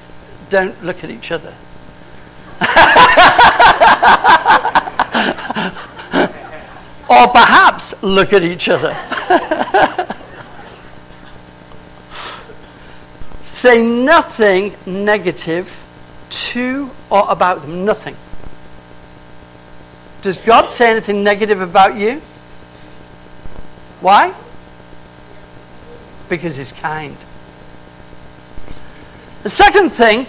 don't 0.49 0.83
look 0.83 1.05
at 1.05 1.11
each 1.11 1.31
other. 1.31 1.53
or 7.11 7.29
perhaps 7.29 8.03
look 8.03 8.33
at 8.33 8.43
each 8.43 8.69
other. 8.69 8.95
say 13.43 13.85
nothing 13.85 14.75
negative 14.87 15.85
to 16.31 16.91
or 17.11 17.25
about 17.29 17.63
them. 17.63 17.85
Nothing. 17.85 18.17
Does 20.23 20.39
God 20.39 20.71
say 20.71 20.91
anything 20.91 21.23
negative 21.23 21.61
about 21.61 21.97
you? 21.97 22.21
Why? 24.01 24.35
Because 26.29 26.57
He's 26.57 26.73
kind. 26.73 27.17
The 29.43 29.49
second 29.49 29.91
thing, 29.91 30.27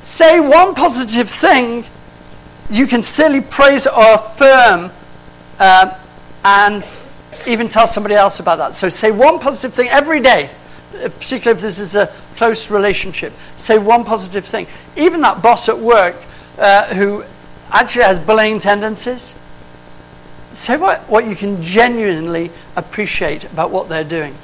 say 0.00 0.40
one 0.40 0.74
positive 0.74 1.28
thing 1.28 1.84
you 2.70 2.86
can 2.86 3.02
silly 3.02 3.40
praise 3.40 3.86
or 3.86 4.14
affirm 4.14 4.90
uh, 5.58 5.98
and 6.44 6.86
even 7.46 7.68
tell 7.68 7.86
somebody 7.86 8.14
else 8.14 8.40
about 8.40 8.58
that. 8.58 8.74
So 8.74 8.88
say 8.88 9.10
one 9.10 9.38
positive 9.38 9.74
thing 9.74 9.88
every 9.88 10.20
day, 10.20 10.50
particularly 10.92 11.56
if 11.56 11.62
this 11.62 11.78
is 11.78 11.96
a 11.96 12.06
close 12.36 12.70
relationship. 12.70 13.32
Say 13.56 13.78
one 13.78 14.04
positive 14.04 14.44
thing. 14.44 14.66
Even 14.96 15.20
that 15.22 15.42
boss 15.42 15.68
at 15.68 15.78
work 15.78 16.16
uh, 16.58 16.94
who 16.94 17.24
actually 17.70 18.04
has 18.04 18.18
bullying 18.18 18.60
tendencies, 18.60 19.38
say 20.52 20.76
what, 20.76 21.00
what 21.02 21.26
you 21.26 21.36
can 21.36 21.62
genuinely 21.62 22.50
appreciate 22.76 23.44
about 23.44 23.70
what 23.70 23.88
they're 23.88 24.04
doing. 24.04 24.34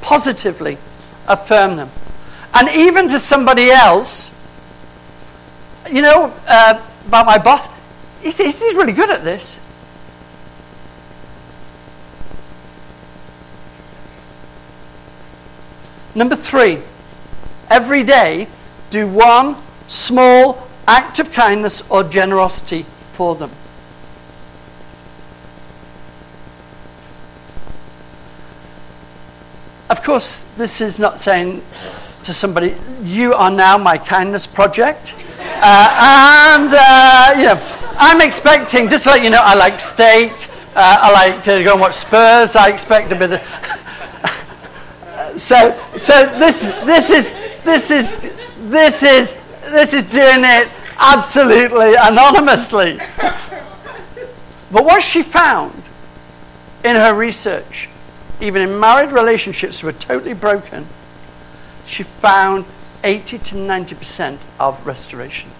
Positively 0.00 0.78
affirm 1.26 1.76
them. 1.76 1.90
And 2.54 2.68
even 2.70 3.08
to 3.08 3.18
somebody 3.18 3.70
else, 3.70 4.34
you 5.92 6.02
know, 6.02 6.34
uh, 6.46 6.82
about 7.06 7.26
my 7.26 7.38
boss, 7.38 7.68
he's, 8.22 8.38
he's 8.38 8.62
really 8.74 8.92
good 8.92 9.10
at 9.10 9.22
this. 9.22 9.64
Number 16.14 16.34
three, 16.34 16.80
every 17.70 18.02
day 18.02 18.48
do 18.90 19.06
one 19.06 19.56
small 19.86 20.67
act 20.88 21.20
of 21.20 21.32
kindness 21.32 21.88
or 21.90 22.02
generosity 22.02 22.84
for 23.12 23.36
them. 23.36 23.50
Of 29.90 30.02
course, 30.02 30.42
this 30.56 30.80
is 30.80 30.98
not 30.98 31.20
saying 31.20 31.62
to 32.22 32.34
somebody, 32.34 32.74
you 33.02 33.34
are 33.34 33.50
now 33.50 33.78
my 33.78 33.98
kindness 33.98 34.46
project. 34.46 35.14
Uh, 35.38 36.56
and, 36.56 36.72
uh, 36.72 37.34
you 37.36 37.44
know, 37.44 37.76
I'm 37.98 38.20
expecting, 38.20 38.88
just 38.88 39.04
to 39.04 39.10
let 39.10 39.22
you 39.22 39.30
know, 39.30 39.40
I 39.42 39.54
like 39.54 39.80
steak. 39.80 40.32
Uh, 40.32 40.58
Uh, 40.78 40.96
I 41.00 41.10
like 41.10 41.42
to 41.42 41.64
go 41.64 41.72
and 41.72 41.80
watch 41.80 41.94
Spurs. 41.94 42.54
I 42.54 42.68
expect 42.68 43.10
a 43.10 43.16
bit 43.16 43.32
of. 43.32 43.40
so, 45.36 45.74
so 45.96 46.14
this, 46.38 46.66
this 46.86 47.10
is, 47.10 47.30
this 47.64 47.90
is, 47.90 48.14
this 48.70 49.02
is, 49.02 49.34
this 49.72 49.92
is 49.92 50.08
doing 50.08 50.44
it 50.44 50.68
absolutely 50.98 51.94
anonymously. 51.94 52.98
But 54.70 54.84
what 54.84 55.02
she 55.02 55.22
found 55.22 55.82
in 56.84 56.96
her 56.96 57.14
research, 57.14 57.88
even 58.40 58.62
in 58.62 58.78
married 58.78 59.12
relationships 59.12 59.80
who 59.80 59.86
were 59.86 59.92
totally 59.92 60.34
broken, 60.34 60.86
she 61.84 62.02
found 62.02 62.64
80 63.02 63.38
to 63.38 63.54
90% 63.54 64.38
of 64.60 64.86
restoration. 64.86 65.50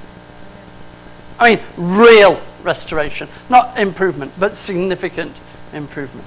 I 1.38 1.54
mean, 1.54 1.64
real 1.76 2.40
restoration, 2.62 3.28
not 3.48 3.78
improvement, 3.78 4.32
but 4.38 4.56
significant 4.56 5.40
improvement. 5.72 6.26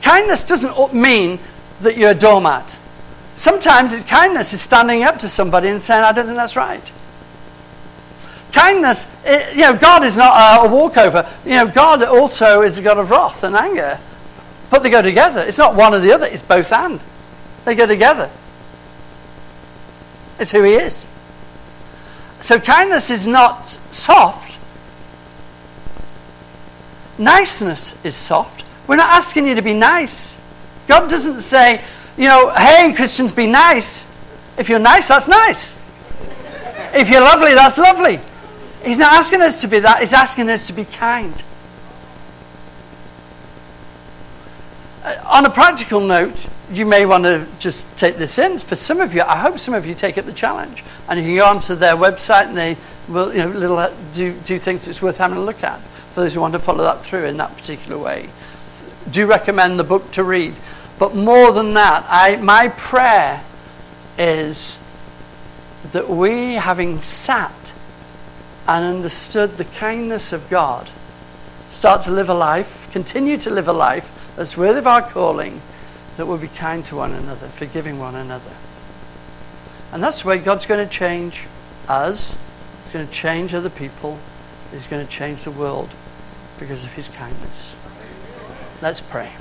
Kindness 0.00 0.44
doesn't 0.44 0.94
mean 0.94 1.40
that 1.80 1.96
you're 1.96 2.10
a 2.10 2.14
doormat. 2.14 2.78
Sometimes 3.34 4.00
kindness 4.04 4.52
is 4.52 4.60
standing 4.60 5.02
up 5.02 5.18
to 5.18 5.28
somebody 5.28 5.68
and 5.68 5.82
saying, 5.82 6.04
I 6.04 6.12
don't 6.12 6.26
think 6.26 6.36
that's 6.36 6.56
right. 6.56 6.92
Kindness, 8.52 9.22
it, 9.24 9.54
you 9.54 9.62
know, 9.62 9.76
God 9.76 10.04
is 10.04 10.16
not 10.16 10.64
a, 10.64 10.66
a 10.66 10.70
walkover. 10.70 11.28
You 11.44 11.52
know, 11.52 11.68
God 11.68 12.02
also 12.02 12.62
is 12.62 12.78
a 12.78 12.82
God 12.82 12.98
of 12.98 13.10
wrath 13.10 13.44
and 13.44 13.54
anger. 13.54 13.98
But 14.70 14.82
they 14.82 14.90
go 14.90 15.02
together. 15.02 15.40
It's 15.40 15.58
not 15.58 15.74
one 15.74 15.94
or 15.94 15.98
the 15.98 16.12
other, 16.12 16.26
it's 16.26 16.42
both 16.42 16.72
and. 16.72 17.00
They 17.64 17.74
go 17.74 17.86
together. 17.86 18.30
It's 20.38 20.50
who 20.50 20.62
He 20.62 20.74
is. 20.74 21.06
So 22.40 22.58
kindness 22.58 23.10
is 23.10 23.26
not 23.26 23.68
soft. 23.68 24.56
Niceness 27.18 28.02
is 28.04 28.14
soft. 28.14 28.64
We're 28.86 28.96
not 28.96 29.10
asking 29.10 29.46
you 29.46 29.56
to 29.56 29.62
be 29.62 29.74
nice. 29.74 30.40
God 30.86 31.10
doesn't 31.10 31.40
say, 31.40 31.82
you 32.16 32.24
know, 32.24 32.50
hey, 32.56 32.92
Christians, 32.94 33.32
be 33.32 33.46
nice. 33.46 34.06
If 34.56 34.68
you're 34.68 34.78
nice, 34.78 35.08
that's 35.08 35.28
nice. 35.28 35.78
If 36.94 37.10
you're 37.10 37.20
lovely, 37.20 37.54
that's 37.54 37.76
lovely. 37.76 38.20
He's 38.84 38.98
not 38.98 39.12
asking 39.14 39.42
us 39.42 39.60
to 39.62 39.68
be 39.68 39.80
that, 39.80 40.00
he's 40.00 40.12
asking 40.12 40.48
us 40.48 40.66
to 40.68 40.72
be 40.72 40.84
kind. 40.84 41.34
Uh, 45.02 45.14
on 45.26 45.46
a 45.46 45.50
practical 45.50 46.00
note, 46.00 46.48
you 46.72 46.84
may 46.84 47.06
want 47.06 47.24
to 47.24 47.46
just 47.58 47.96
take 47.96 48.16
this 48.16 48.38
in. 48.38 48.58
For 48.58 48.76
some 48.76 49.00
of 49.00 49.14
you, 49.14 49.22
I 49.22 49.36
hope 49.36 49.58
some 49.58 49.74
of 49.74 49.86
you 49.86 49.94
take 49.94 50.18
up 50.18 50.26
the 50.26 50.32
challenge. 50.32 50.84
And 51.08 51.18
you 51.18 51.26
can 51.26 51.36
go 51.36 51.46
onto 51.46 51.74
their 51.74 51.94
website 51.94 52.48
and 52.48 52.56
they 52.56 52.76
will 53.08 53.32
you 53.32 53.38
know, 53.38 53.48
little, 53.48 53.78
uh, 53.78 53.92
do, 54.12 54.32
do 54.44 54.58
things 54.58 54.84
that's 54.84 55.00
worth 55.00 55.18
having 55.18 55.38
a 55.38 55.42
look 55.42 55.62
at 55.62 55.80
for 55.80 56.20
those 56.20 56.34
who 56.34 56.40
want 56.40 56.52
to 56.52 56.58
follow 56.58 56.84
that 56.84 57.02
through 57.02 57.24
in 57.24 57.36
that 57.38 57.56
particular 57.56 57.98
way. 57.98 58.28
Do 59.10 59.26
recommend 59.26 59.78
the 59.78 59.84
book 59.84 60.10
to 60.12 60.24
read. 60.24 60.54
But 60.98 61.14
more 61.14 61.52
than 61.52 61.74
that, 61.74 62.04
I, 62.08 62.36
my 62.36 62.68
prayer 62.68 63.42
is 64.18 64.84
that 65.92 66.10
we, 66.10 66.54
having 66.54 67.00
sat 67.02 67.72
and 68.68 68.84
understood 68.84 69.56
the 69.56 69.64
kindness 69.64 70.30
of 70.30 70.48
God, 70.50 70.90
start 71.70 72.02
to 72.02 72.10
live 72.10 72.28
a 72.28 72.34
life, 72.34 72.92
continue 72.92 73.38
to 73.38 73.50
live 73.50 73.66
a 73.66 73.72
life 73.72 74.32
that's 74.36 74.58
worthy 74.58 74.78
of 74.78 74.86
our 74.86 75.00
calling, 75.00 75.62
that 76.18 76.26
will 76.26 76.36
be 76.36 76.48
kind 76.48 76.84
to 76.84 76.96
one 76.96 77.14
another, 77.14 77.48
forgiving 77.48 77.98
one 77.98 78.14
another. 78.14 78.52
And 79.90 80.02
that's 80.02 80.22
the 80.22 80.28
way 80.28 80.38
God's 80.38 80.66
going 80.66 80.86
to 80.86 80.92
change 80.92 81.46
us, 81.88 82.38
He's 82.84 82.92
going 82.92 83.06
to 83.06 83.12
change 83.12 83.54
other 83.54 83.70
people, 83.70 84.18
He's 84.70 84.86
going 84.86 85.04
to 85.04 85.10
change 85.10 85.44
the 85.44 85.50
world 85.50 85.88
because 86.58 86.84
of 86.84 86.92
His 86.92 87.08
kindness. 87.08 87.74
Let's 88.82 89.00
pray. 89.00 89.32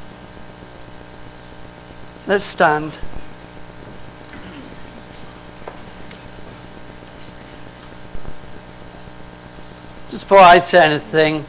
Let's 2.28 2.46
stand. 2.46 3.00
Just 10.18 10.26
before 10.26 10.40
I 10.40 10.58
say 10.58 10.84
anything, 10.84 11.46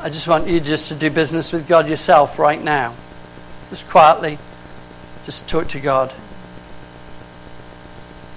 I 0.00 0.08
just 0.08 0.26
want 0.26 0.48
you 0.48 0.58
just 0.58 0.88
to 0.88 0.96
do 0.96 1.10
business 1.10 1.52
with 1.52 1.68
God 1.68 1.88
yourself 1.88 2.40
right 2.40 2.60
now. 2.60 2.92
Just 3.68 3.88
quietly, 3.88 4.36
just 5.24 5.48
talk 5.48 5.68
to 5.68 5.78
God. 5.78 6.12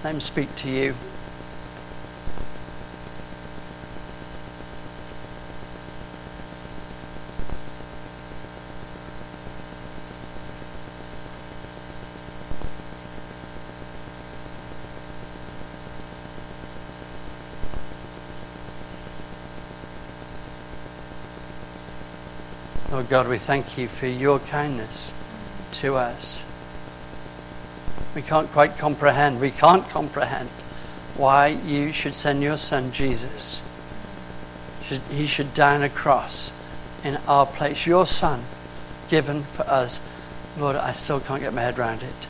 Let 0.03 0.13
Him 0.13 0.19
speak 0.19 0.53
to 0.57 0.69
you. 0.69 0.93
Lord 22.93 23.09
God, 23.09 23.27
we 23.27 23.39
thank 23.39 23.75
you 23.75 23.87
for 23.87 24.05
your 24.05 24.37
kindness 24.37 25.11
to 25.71 25.95
us. 25.95 26.45
We 28.13 28.21
can't 28.21 28.47
quite 28.51 28.77
comprehend, 28.77 29.41
we 29.41 29.49
can't 29.49 29.89
comprehend 29.89 30.49
why 31.17 31.47
you 31.47 31.91
should 31.91 32.13
send 32.13 32.43
your 32.43 32.55
son 32.55 32.91
Jesus. 32.91 33.63
He 35.09 35.25
should 35.25 35.55
die 35.55 35.73
on 35.73 35.81
a 35.81 35.89
cross 35.89 36.53
in 37.03 37.17
our 37.27 37.47
place. 37.47 37.87
Your 37.87 38.05
son 38.05 38.43
given 39.09 39.41
for 39.41 39.63
us. 39.63 39.99
Lord, 40.59 40.75
I 40.75 40.91
still 40.91 41.19
can't 41.19 41.41
get 41.41 41.51
my 41.51 41.61
head 41.61 41.79
around 41.79 42.03
it. 42.03 42.27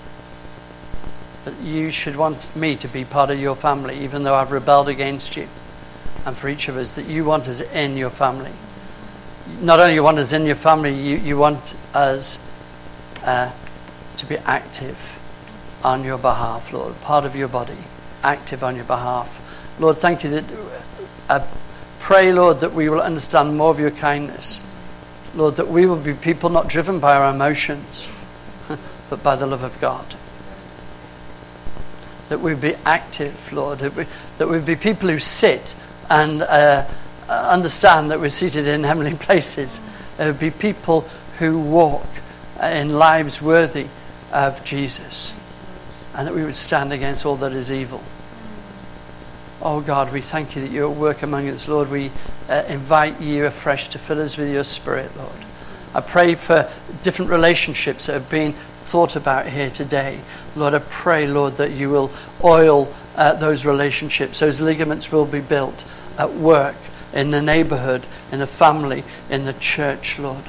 But 1.43 1.59
you 1.59 1.91
should 1.91 2.15
want 2.15 2.55
me 2.55 2.77
to 2.77 2.87
be 2.87 3.03
part 3.03 3.29
of 3.29 3.37
your 3.37 3.57
family, 3.57 3.99
even 3.99 4.23
though 4.23 4.35
I've 4.35 4.53
rebelled 4.53 4.87
against 4.87 5.35
you. 5.35 5.49
And 6.25 6.37
for 6.37 6.47
each 6.47 6.69
of 6.69 6.77
us, 6.77 6.93
that 6.93 7.07
you 7.07 7.25
want 7.25 7.49
us 7.49 7.59
in 7.59 7.97
your 7.97 8.09
family 8.09 8.53
not 9.61 9.79
only 9.79 9.93
you 9.93 10.03
want 10.03 10.17
us 10.17 10.33
in 10.33 10.45
your 10.45 10.55
family, 10.55 10.93
you, 10.93 11.17
you 11.17 11.37
want 11.37 11.75
us 11.93 12.39
uh, 13.23 13.51
to 14.17 14.25
be 14.25 14.37
active 14.37 15.19
on 15.83 16.03
your 16.03 16.17
behalf, 16.17 16.71
Lord, 16.71 16.99
part 17.01 17.25
of 17.25 17.35
your 17.35 17.47
body, 17.47 17.77
active 18.23 18.63
on 18.63 18.75
your 18.75 18.85
behalf. 18.85 19.75
Lord, 19.79 19.97
thank 19.97 20.23
you 20.23 20.29
that 20.29 20.45
uh, 21.29 21.45
pray, 21.99 22.31
Lord, 22.31 22.59
that 22.61 22.73
we 22.73 22.89
will 22.89 23.01
understand 23.01 23.57
more 23.57 23.69
of 23.69 23.79
your 23.79 23.91
kindness. 23.91 24.65
Lord, 25.35 25.55
that 25.55 25.67
we 25.67 25.85
will 25.85 25.97
be 25.97 26.13
people 26.13 26.49
not 26.49 26.67
driven 26.67 26.99
by 26.99 27.15
our 27.15 27.33
emotions, 27.33 28.07
but 29.09 29.23
by 29.23 29.35
the 29.35 29.47
love 29.47 29.63
of 29.63 29.79
God. 29.81 30.05
That 32.29 32.39
we 32.39 32.53
be 32.55 32.75
active, 32.85 33.51
Lord. 33.51 33.79
That 33.79 34.47
we, 34.47 34.59
be 34.59 34.75
people 34.75 35.09
who 35.09 35.19
sit 35.19 35.75
and 36.09 36.43
uh, 36.43 36.87
understand 37.33 38.11
that 38.11 38.19
we're 38.19 38.29
seated 38.29 38.67
in 38.67 38.83
heavenly 38.83 39.15
places. 39.19 39.79
There 40.17 40.27
would 40.27 40.39
be 40.39 40.51
people 40.51 41.01
who 41.39 41.59
walk 41.59 42.05
uh, 42.61 42.67
in 42.67 42.89
lives 42.97 43.41
worthy 43.41 43.87
of 44.31 44.63
Jesus, 44.63 45.33
and 46.15 46.27
that 46.27 46.33
we 46.33 46.43
would 46.43 46.55
stand 46.55 46.93
against 46.93 47.25
all 47.25 47.35
that 47.37 47.53
is 47.53 47.71
evil. 47.71 48.01
Oh 49.61 49.79
God, 49.79 50.11
we 50.11 50.21
thank 50.21 50.55
you 50.55 50.61
that 50.61 50.71
at 50.71 50.89
work 50.89 51.23
among 51.23 51.47
us, 51.47 51.67
Lord. 51.67 51.89
We 51.89 52.11
uh, 52.49 52.65
invite 52.67 53.21
you 53.21 53.45
afresh 53.45 53.87
to 53.89 53.99
fill 53.99 54.21
us 54.21 54.37
with 54.37 54.51
your 54.51 54.65
Spirit, 54.65 55.15
Lord. 55.15 55.31
I 55.95 56.01
pray 56.01 56.35
for 56.35 56.69
different 57.03 57.31
relationships 57.31 58.07
that 58.07 58.13
have 58.13 58.29
been 58.29 58.53
thought 58.73 59.15
about 59.15 59.47
here 59.47 59.69
today. 59.69 60.19
Lord, 60.55 60.73
I 60.73 60.79
pray, 60.79 61.27
Lord, 61.27 61.57
that 61.57 61.71
you 61.71 61.89
will 61.89 62.11
oil 62.43 62.93
uh, 63.15 63.33
those 63.35 63.65
relationships. 63.65 64.39
Those 64.39 64.59
ligaments 64.59 65.11
will 65.11 65.25
be 65.25 65.39
built 65.39 65.85
at 66.17 66.33
work, 66.33 66.75
in 67.13 67.31
the 67.31 67.41
neighborhood, 67.41 68.05
in 68.31 68.39
the 68.39 68.47
family, 68.47 69.03
in 69.29 69.45
the 69.45 69.53
church, 69.53 70.19
Lord. 70.19 70.43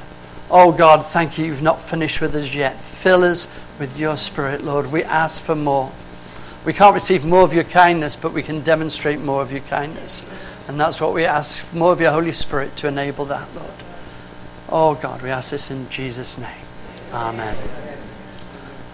Oh 0.49 0.71
God, 0.71 1.05
thank 1.05 1.37
you. 1.37 1.45
You've 1.45 1.61
not 1.61 1.81
finished 1.81 2.21
with 2.21 2.35
us 2.35 2.53
yet. 2.53 2.81
Fill 2.81 3.23
us 3.23 3.45
with 3.79 3.99
your 3.99 4.15
spirit, 4.15 4.63
Lord. 4.63 4.91
We 4.91 5.03
ask 5.03 5.41
for 5.41 5.55
more. 5.55 5.91
We 6.65 6.73
can't 6.73 6.93
receive 6.93 7.25
more 7.25 7.41
of 7.41 7.53
your 7.53 7.63
kindness, 7.63 8.15
but 8.15 8.33
we 8.33 8.43
can 8.43 8.61
demonstrate 8.61 9.19
more 9.19 9.41
of 9.41 9.51
your 9.51 9.61
kindness. 9.61 10.27
And 10.67 10.79
that's 10.79 10.99
what 10.99 11.13
we 11.13 11.25
ask 11.25 11.73
more 11.73 11.91
of 11.91 12.01
your 12.01 12.11
Holy 12.11 12.31
Spirit 12.31 12.75
to 12.77 12.87
enable 12.87 13.25
that, 13.25 13.47
Lord. 13.55 13.69
Oh 14.69 14.95
God, 14.95 15.21
we 15.21 15.29
ask 15.29 15.51
this 15.51 15.69
in 15.69 15.89
Jesus' 15.89 16.37
name. 16.37 16.49
Amen. 17.13 17.55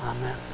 Amen. 0.04 0.51